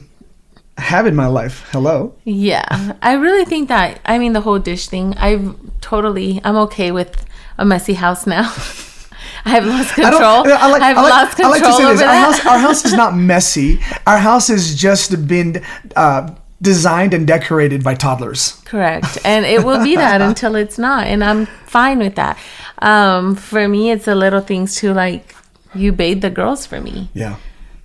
have 0.78 1.06
in 1.06 1.14
my 1.14 1.26
life 1.26 1.68
hello 1.72 2.14
Yeah, 2.24 2.94
I 3.02 3.14
really 3.14 3.44
think 3.44 3.68
that. 3.68 4.00
I 4.04 4.18
mean, 4.18 4.32
the 4.32 4.40
whole 4.40 4.58
dish 4.58 4.88
thing. 4.88 5.14
I've 5.16 5.54
totally. 5.80 6.40
I'm 6.44 6.56
okay 6.68 6.90
with 6.92 7.24
a 7.58 7.64
messy 7.64 7.94
house 7.94 8.26
now. 8.26 8.52
I 9.44 9.50
have 9.50 9.66
lost 9.66 9.94
control. 9.94 10.44
don't. 10.44 10.50
I 10.50 10.70
like. 10.70 10.82
have 10.82 10.98
I 10.98 11.02
like, 11.02 11.10
lost 11.10 11.40
I 11.40 11.42
control 11.42 11.50
like 11.50 11.62
to 11.62 11.72
say 11.72 11.84
over 11.84 11.92
this. 11.94 12.02
Our 12.02 12.08
that. 12.08 12.24
house. 12.24 12.46
Our 12.46 12.58
house 12.58 12.84
is 12.84 12.92
not 12.92 13.16
messy. 13.16 13.80
Our 14.06 14.18
house 14.18 14.48
has 14.48 14.74
just 14.74 15.26
been 15.26 15.62
uh, 15.96 16.34
designed 16.60 17.12
and 17.12 17.26
decorated 17.26 17.82
by 17.82 17.94
toddlers. 17.94 18.52
Correct. 18.64 19.18
And 19.24 19.44
it 19.44 19.64
will 19.64 19.82
be 19.82 19.96
that 19.96 20.20
until 20.28 20.54
it's 20.54 20.78
not. 20.78 21.06
And 21.06 21.22
I'm 21.24 21.46
fine 21.66 21.98
with 21.98 22.14
that. 22.14 22.38
Um, 22.78 23.34
for 23.34 23.68
me, 23.68 23.90
it's 23.90 24.04
the 24.04 24.14
little 24.14 24.40
things 24.40 24.76
too, 24.76 24.92
like 24.92 25.34
you 25.74 25.92
bathe 25.92 26.22
the 26.22 26.30
girls 26.30 26.66
for 26.66 26.80
me. 26.80 27.10
Yeah. 27.14 27.36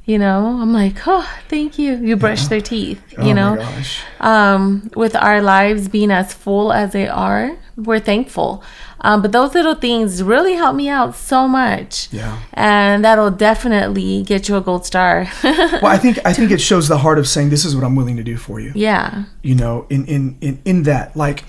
You 0.07 0.17
know, 0.17 0.57
I'm 0.61 0.71
like, 0.71 1.05
oh, 1.05 1.29
thank 1.49 1.77
you. 1.77 1.95
You 1.97 2.15
brush 2.15 2.47
their 2.47 2.61
teeth. 2.61 3.01
You 3.11 3.17
Oh 3.17 3.23
my 3.25 3.31
know, 3.33 3.55
gosh. 3.57 4.01
um, 4.21 4.89
with 4.95 5.15
our 5.17 5.41
lives 5.41 5.89
being 5.89 6.11
as 6.11 6.33
full 6.33 6.71
as 6.71 6.93
they 6.93 7.09
are, 7.09 7.57
we're 7.75 7.99
thankful. 7.99 8.63
Um, 9.01 9.21
but 9.21 9.33
those 9.33 9.53
little 9.53 9.75
things 9.75 10.23
really 10.23 10.53
help 10.53 10.77
me 10.77 10.87
out 10.87 11.13
so 11.13 11.45
much. 11.45 12.07
Yeah. 12.13 12.39
And 12.53 13.03
that'll 13.03 13.31
definitely 13.31 14.23
get 14.23 14.47
you 14.47 14.55
a 14.55 14.61
gold 14.61 14.85
star. 14.85 15.27
Well, 15.43 15.87
I 15.87 15.97
think 15.97 16.19
I 16.25 16.31
think 16.31 16.51
it 16.51 16.61
shows 16.61 16.87
the 16.87 16.97
heart 16.99 17.19
of 17.19 17.27
saying 17.27 17.49
this 17.49 17.65
is 17.65 17.75
what 17.75 17.83
I'm 17.83 17.95
willing 17.97 18.15
to 18.15 18.23
do 18.23 18.37
for 18.37 18.61
you. 18.61 18.71
yeah. 18.75 19.25
you 19.43 19.55
know 19.55 19.85
in 19.89 20.05
in 20.05 20.37
in, 20.41 20.61
in 20.63 20.83
that 20.83 21.15
like 21.17 21.43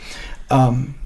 um 0.51 0.97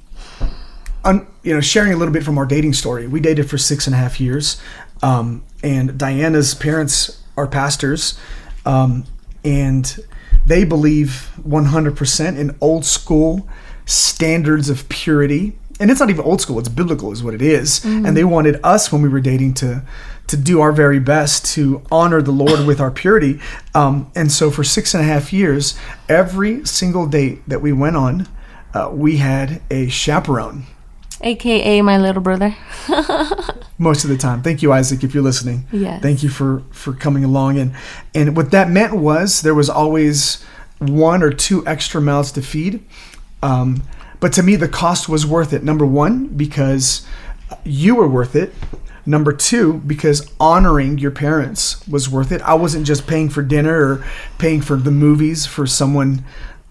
un, 1.05 1.27
you 1.43 1.53
know 1.55 1.61
sharing 1.61 1.93
a 1.93 1.97
little 1.97 2.15
bit 2.15 2.25
from 2.25 2.39
our 2.39 2.47
dating 2.47 2.73
story 2.73 3.07
we 3.07 3.21
dated 3.21 3.49
for 3.51 3.59
six 3.59 3.87
and 3.87 3.95
a 3.95 3.99
half 3.99 4.21
years 4.21 4.61
um 5.03 5.43
and 5.63 5.97
diana's 5.99 6.55
parents 6.55 7.22
are 7.37 7.47
pastors 7.47 8.19
um 8.67 9.05
and 9.45 9.99
they 10.47 10.65
believe 10.65 11.31
100% 11.47 12.39
in 12.39 12.57
old 12.61 12.85
school 12.85 13.49
standards 13.85 14.69
of 14.69 14.89
purity. 14.89 15.57
And 15.81 15.91
it's 15.91 16.01
not 16.01 16.11
even 16.11 16.25
old 16.25 16.41
school 16.41 16.59
it's 16.59 16.69
biblical 16.69 17.13
is 17.13 17.23
what 17.25 17.35
it 17.35 17.43
is. 17.43 17.85
and 17.85 18.17
they 18.17 18.25
wanted 18.25 18.61
us 18.63 18.93
when 18.93 19.03
we 19.03 19.09
were 19.09 19.21
dating 19.21 19.55
to 19.55 19.83
to 20.29 20.37
do 20.37 20.61
our 20.61 20.71
very 20.73 21.01
best 21.01 21.45
to 21.55 21.83
honor 21.91 22.23
the 22.23 22.31
lord 22.31 22.65
with 22.67 22.81
our 22.81 22.91
purity. 22.91 23.41
Um, 23.75 24.11
and 24.15 24.31
so 24.31 24.51
for 24.51 24.63
six 24.63 24.95
and 24.95 25.03
a 25.03 25.07
half 25.07 25.33
years 25.33 25.75
every 26.09 26.65
single 26.65 27.07
date 27.07 27.43
that 27.49 27.61
we 27.61 27.73
went 27.73 27.97
on 27.97 28.29
uh, 28.75 28.91
we 28.93 29.17
had 29.17 29.61
a 29.71 29.89
chaperone 29.89 30.65
AKA 31.23 31.83
my 31.83 31.99
little 31.99 32.23
brother. 32.23 32.57
most 33.83 34.05
of 34.05 34.11
the 34.11 34.17
time. 34.17 34.43
Thank 34.43 34.63
you, 34.63 34.73
Isaac, 34.73 35.03
if 35.03 35.13
you're 35.13 35.23
listening. 35.23 35.67
Yes. 35.73 36.01
Thank 36.01 36.23
you 36.23 36.29
for 36.29 36.63
for 36.71 36.93
coming 36.93 37.25
along. 37.25 37.59
And 37.59 37.75
and 38.15 38.37
what 38.37 38.51
that 38.53 38.71
meant 38.71 38.95
was 38.95 39.43
there 39.43 39.55
was 39.55 39.69
always 39.69 40.43
one 40.79 41.23
or 41.23 41.31
two 41.31 41.67
extra 41.67 42.01
mouths 42.01 42.33
to 42.33 42.43
feed. 42.43 42.85
Um, 43.43 43.83
but 44.21 44.33
to 44.35 44.43
me, 44.43 44.57
the 44.57 44.69
cost 44.69 45.09
was 45.09 45.27
worth 45.27 45.53
it. 45.53 45.65
Number 45.65 45.85
one, 45.85 46.29
because 46.29 47.07
you 47.65 47.97
were 47.97 48.09
worth 48.09 48.37
it. 48.37 48.55
Number 49.05 49.33
two, 49.33 49.75
because 49.85 50.33
honoring 50.39 50.99
your 50.99 51.11
parents 51.11 51.87
was 51.89 52.09
worth 52.09 52.31
it. 52.31 52.41
I 52.43 52.55
wasn't 52.55 52.87
just 52.87 53.09
paying 53.09 53.29
for 53.29 53.43
dinner 53.43 53.75
or 53.75 54.05
paying 54.39 54.61
for 54.61 54.77
the 54.77 54.93
movies 54.93 55.45
for 55.45 55.67
someone, 55.67 56.25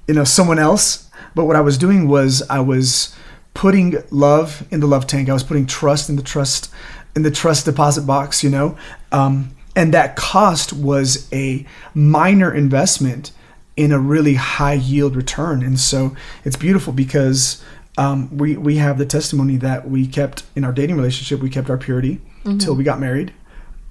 you 0.08 0.14
know, 0.14 0.24
someone 0.24 0.60
else. 0.60 1.10
But 1.36 1.44
what 1.44 1.58
I 1.58 1.62
was 1.62 1.78
doing 1.78 2.08
was 2.08 2.42
I 2.50 2.62
was 2.62 3.14
putting 3.54 3.96
love 4.10 4.66
in 4.72 4.80
the 4.80 4.88
love 4.88 5.08
tank. 5.08 5.30
I 5.30 5.34
was 5.34 5.44
putting 5.44 5.66
trust 5.66 6.10
in 6.10 6.16
the 6.16 6.24
trust 6.24 6.72
in 7.16 7.24
the 7.24 7.32
trust 7.32 7.66
deposit 7.66 8.04
box, 8.04 8.44
you 8.44 8.50
know. 8.50 8.78
Um, 9.12 9.56
and 9.76 9.94
that 9.94 10.16
cost 10.16 10.74
was 10.74 11.32
a 11.34 11.66
minor 11.94 12.54
investment 12.54 13.32
in 13.78 13.92
a 13.92 14.00
really 14.00 14.36
high 14.36 14.74
yield 14.74 15.16
return. 15.16 15.64
And 15.64 15.80
so 15.80 16.16
it's 16.44 16.56
beautiful 16.56 16.94
because 16.94 17.64
um, 17.98 18.36
we 18.38 18.56
we 18.58 18.78
have 18.78 18.98
the 18.98 19.06
testimony 19.06 19.58
that 19.58 19.90
we 19.90 20.08
kept 20.08 20.44
in 20.56 20.64
our 20.64 20.72
dating 20.72 20.96
relationship. 20.96 21.42
We 21.42 21.50
kept 21.50 21.70
our 21.70 21.78
purity 21.78 22.22
until 22.46 22.76
we 22.76 22.84
got 22.84 23.00
married, 23.00 23.34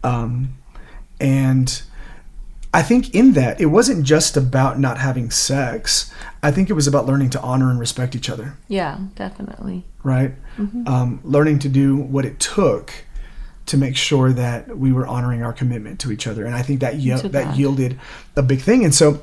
um, 0.02 0.56
and 1.20 1.82
I 2.72 2.82
think 2.82 3.14
in 3.14 3.32
that 3.32 3.60
it 3.60 3.66
wasn't 3.66 4.04
just 4.06 4.36
about 4.36 4.78
not 4.78 4.98
having 4.98 5.30
sex. 5.30 6.12
I 6.42 6.50
think 6.52 6.70
it 6.70 6.74
was 6.74 6.86
about 6.86 7.04
learning 7.06 7.30
to 7.30 7.40
honor 7.40 7.68
and 7.70 7.80
respect 7.80 8.14
each 8.14 8.30
other 8.30 8.56
Yeah, 8.68 8.98
definitely. 9.16 9.84
right? 10.04 10.34
Um, 10.86 11.20
learning 11.24 11.58
to 11.60 11.68
do 11.68 11.96
what 11.96 12.24
it 12.24 12.38
took 12.38 12.92
to 13.66 13.76
make 13.76 13.96
sure 13.96 14.32
that 14.32 14.76
we 14.78 14.92
were 14.92 15.06
honoring 15.06 15.42
our 15.42 15.52
commitment 15.52 15.98
to 16.00 16.12
each 16.12 16.26
other, 16.26 16.44
and 16.44 16.54
I 16.54 16.62
think 16.62 16.80
that 16.80 16.92
To 17.00 17.28
that 17.28 17.44
God. 17.44 17.56
yielded 17.56 17.98
a 18.36 18.42
big 18.42 18.60
thing. 18.60 18.84
And 18.84 18.94
so, 18.94 19.20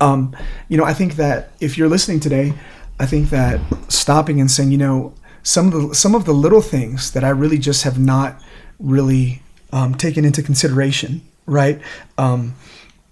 um, 0.00 0.34
you 0.68 0.76
know, 0.76 0.84
I 0.84 0.94
think 0.94 1.16
that 1.16 1.50
if 1.60 1.76
you're 1.78 1.88
listening 1.88 2.20
today, 2.20 2.54
I 2.98 3.06
think 3.06 3.30
that 3.30 3.60
stopping 3.88 4.40
and 4.40 4.50
saying, 4.50 4.70
you 4.72 4.78
know, 4.78 5.12
some 5.42 5.66
of 5.72 5.72
the 5.88 5.94
some 5.94 6.14
of 6.14 6.24
the 6.24 6.32
little 6.34 6.60
things 6.60 7.10
that 7.12 7.22
I 7.24 7.28
really 7.30 7.58
just 7.58 7.84
have 7.84 7.98
not 7.98 8.40
really 8.78 9.42
um, 9.72 9.94
taken 9.94 10.24
into 10.24 10.42
consideration, 10.42 11.22
right? 11.46 11.80
Um, 12.18 12.54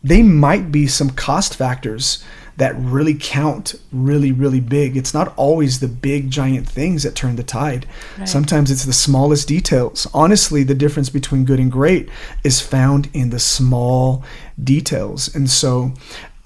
they 0.02 0.22
might 0.22 0.70
be 0.70 0.86
some 0.86 1.10
cost 1.10 1.56
factors 1.56 2.22
that 2.56 2.76
really 2.76 3.16
count 3.18 3.74
really 3.90 4.30
really 4.30 4.60
big 4.60 4.96
it's 4.96 5.12
not 5.12 5.34
always 5.36 5.80
the 5.80 5.88
big 5.88 6.30
giant 6.30 6.68
things 6.68 7.02
that 7.02 7.14
turn 7.16 7.34
the 7.34 7.42
tide 7.42 7.84
sometimes 8.24 8.70
it's 8.70 8.84
the 8.84 8.92
smallest 8.92 9.48
details 9.48 10.06
honestly 10.14 10.62
the 10.62 10.74
difference 10.74 11.10
between 11.10 11.44
good 11.44 11.58
and 11.58 11.72
great 11.72 12.08
is 12.44 12.60
found 12.60 13.08
in 13.12 13.30
the 13.30 13.40
small 13.40 14.22
details 14.62 15.34
and 15.34 15.50
so 15.50 15.92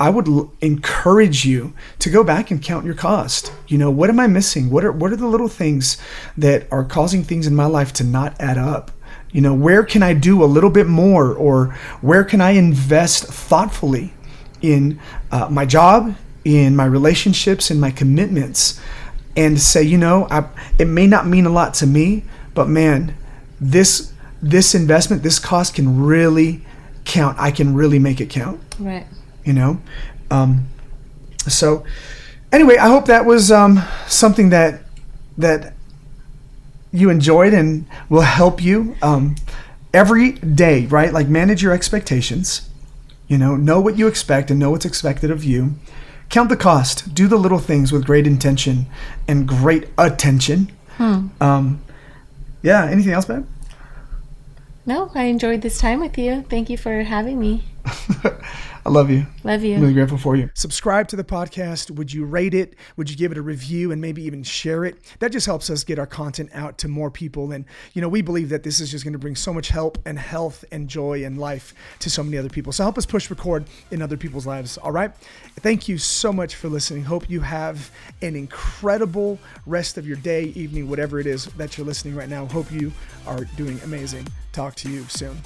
I 0.00 0.10
would 0.10 0.28
l- 0.28 0.52
encourage 0.60 1.44
you 1.44 1.74
to 1.98 2.08
go 2.08 2.22
back 2.22 2.52
and 2.52 2.62
count 2.62 2.84
your 2.84 2.94
cost. 2.94 3.52
You 3.66 3.78
know, 3.78 3.90
what 3.90 4.08
am 4.08 4.20
I 4.20 4.28
missing? 4.28 4.70
What 4.70 4.84
are 4.84 4.92
what 4.92 5.10
are 5.10 5.16
the 5.16 5.26
little 5.26 5.48
things 5.48 5.98
that 6.36 6.68
are 6.70 6.84
causing 6.84 7.24
things 7.24 7.48
in 7.48 7.56
my 7.56 7.66
life 7.66 7.92
to 7.94 8.04
not 8.04 8.40
add 8.40 8.58
up? 8.58 8.92
You 9.32 9.40
know, 9.42 9.54
where 9.54 9.84
can 9.84 10.02
I 10.02 10.14
do 10.14 10.42
a 10.42 10.46
little 10.46 10.70
bit 10.70 10.86
more 10.86 11.34
or 11.34 11.66
where 12.00 12.24
can 12.24 12.40
I 12.40 12.52
invest 12.52 13.24
thoughtfully 13.24 14.12
in 14.62 14.98
uh, 15.30 15.48
my 15.50 15.66
job, 15.66 16.14
in 16.44 16.74
my 16.74 16.86
relationships, 16.86 17.70
in 17.70 17.78
my 17.78 17.90
commitments 17.90 18.80
and 19.36 19.60
say, 19.60 19.82
you 19.82 19.98
know, 19.98 20.26
I, 20.30 20.48
it 20.78 20.86
may 20.86 21.06
not 21.06 21.26
mean 21.26 21.46
a 21.46 21.50
lot 21.50 21.74
to 21.74 21.86
me, 21.86 22.24
but 22.54 22.68
man, 22.68 23.14
this 23.60 24.12
this 24.42 24.74
investment, 24.74 25.22
this 25.22 25.38
cost 25.38 25.74
can 25.74 26.00
really 26.00 26.64
count. 27.04 27.38
I 27.38 27.50
can 27.50 27.74
really 27.74 27.98
make 27.98 28.20
it 28.20 28.30
count 28.30 28.60
Right. 28.78 29.06
you 29.44 29.52
know 29.52 29.80
um, 30.30 30.66
so 31.48 31.84
anyway 32.52 32.76
i 32.76 32.86
hope 32.88 33.06
that 33.06 33.24
was 33.24 33.50
um, 33.50 33.82
something 34.06 34.50
that 34.50 34.82
that 35.38 35.72
you 36.92 37.10
enjoyed 37.10 37.52
and 37.52 37.86
will 38.08 38.22
help 38.22 38.62
you 38.62 38.96
um, 39.02 39.36
every 39.92 40.32
day 40.32 40.86
right? 40.86 41.12
Like 41.12 41.28
manage 41.28 41.62
your 41.62 41.72
expectations. 41.72 42.68
You 43.26 43.38
know 43.38 43.56
know 43.56 43.80
what 43.80 43.98
you 43.98 44.06
expect 44.08 44.50
and 44.50 44.58
know 44.58 44.70
what's 44.70 44.86
expected 44.86 45.30
of 45.30 45.44
you. 45.44 45.74
Count 46.30 46.48
the 46.48 46.56
cost. 46.56 47.14
Do 47.14 47.26
the 47.26 47.36
little 47.36 47.58
things 47.58 47.90
with 47.92 48.04
great 48.04 48.26
intention 48.26 48.86
and 49.26 49.46
great 49.48 49.88
attention. 49.96 50.70
Um, 51.40 51.80
yeah 52.62 52.86
anything 52.86 53.12
else 53.12 53.28
man 53.28 53.46
No, 54.84 55.10
I 55.14 55.24
enjoyed 55.24 55.62
this 55.62 55.78
time 55.78 56.00
with 56.00 56.16
you. 56.18 56.44
Thank 56.48 56.70
you 56.70 56.76
for 56.76 57.02
having 57.02 57.38
me. 57.38 57.64
i 58.88 58.90
love 58.90 59.10
you 59.10 59.26
Love 59.44 59.64
you. 59.64 59.76
I'm 59.76 59.80
really 59.80 59.94
grateful 59.94 60.18
for 60.18 60.36
you. 60.36 60.50
Subscribe 60.52 61.08
to 61.08 61.16
the 61.16 61.24
podcast. 61.24 61.90
Would 61.90 62.12
you 62.12 62.26
rate 62.26 62.52
it? 62.52 62.74
Would 62.98 63.08
you 63.08 63.16
give 63.16 63.32
it 63.32 63.38
a 63.38 63.42
review 63.42 63.92
and 63.92 63.98
maybe 63.98 64.22
even 64.24 64.42
share 64.42 64.84
it? 64.84 64.98
That 65.20 65.32
just 65.32 65.46
helps 65.46 65.70
us 65.70 65.84
get 65.84 65.98
our 65.98 66.06
content 66.06 66.50
out 66.52 66.76
to 66.78 66.88
more 66.88 67.10
people. 67.10 67.52
And, 67.52 67.64
you 67.94 68.02
know, 68.02 68.10
we 68.10 68.20
believe 68.20 68.50
that 68.50 68.62
this 68.62 68.78
is 68.78 68.90
just 68.90 69.04
going 69.04 69.14
to 69.14 69.18
bring 69.18 69.36
so 69.36 69.54
much 69.54 69.68
help 69.68 69.96
and 70.04 70.18
health 70.18 70.66
and 70.70 70.86
joy 70.86 71.24
and 71.24 71.38
life 71.38 71.72
to 72.00 72.10
so 72.10 72.22
many 72.22 72.36
other 72.36 72.50
people. 72.50 72.72
So 72.72 72.82
help 72.82 72.98
us 72.98 73.06
push 73.06 73.30
record 73.30 73.64
in 73.90 74.02
other 74.02 74.18
people's 74.18 74.46
lives. 74.46 74.76
All 74.76 74.92
right. 74.92 75.12
Thank 75.60 75.88
you 75.88 75.96
so 75.96 76.30
much 76.30 76.54
for 76.54 76.68
listening. 76.68 77.04
Hope 77.04 77.30
you 77.30 77.40
have 77.40 77.90
an 78.20 78.36
incredible 78.36 79.38
rest 79.64 79.96
of 79.96 80.06
your 80.06 80.18
day, 80.18 80.44
evening, 80.56 80.90
whatever 80.90 81.20
it 81.20 81.26
is 81.26 81.46
that 81.56 81.78
you're 81.78 81.86
listening 81.86 82.14
right 82.14 82.28
now. 82.28 82.44
Hope 82.44 82.70
you 82.70 82.92
are 83.26 83.44
doing 83.56 83.80
amazing. 83.82 84.26
Talk 84.52 84.74
to 84.74 84.90
you 84.90 85.04
soon. 85.04 85.38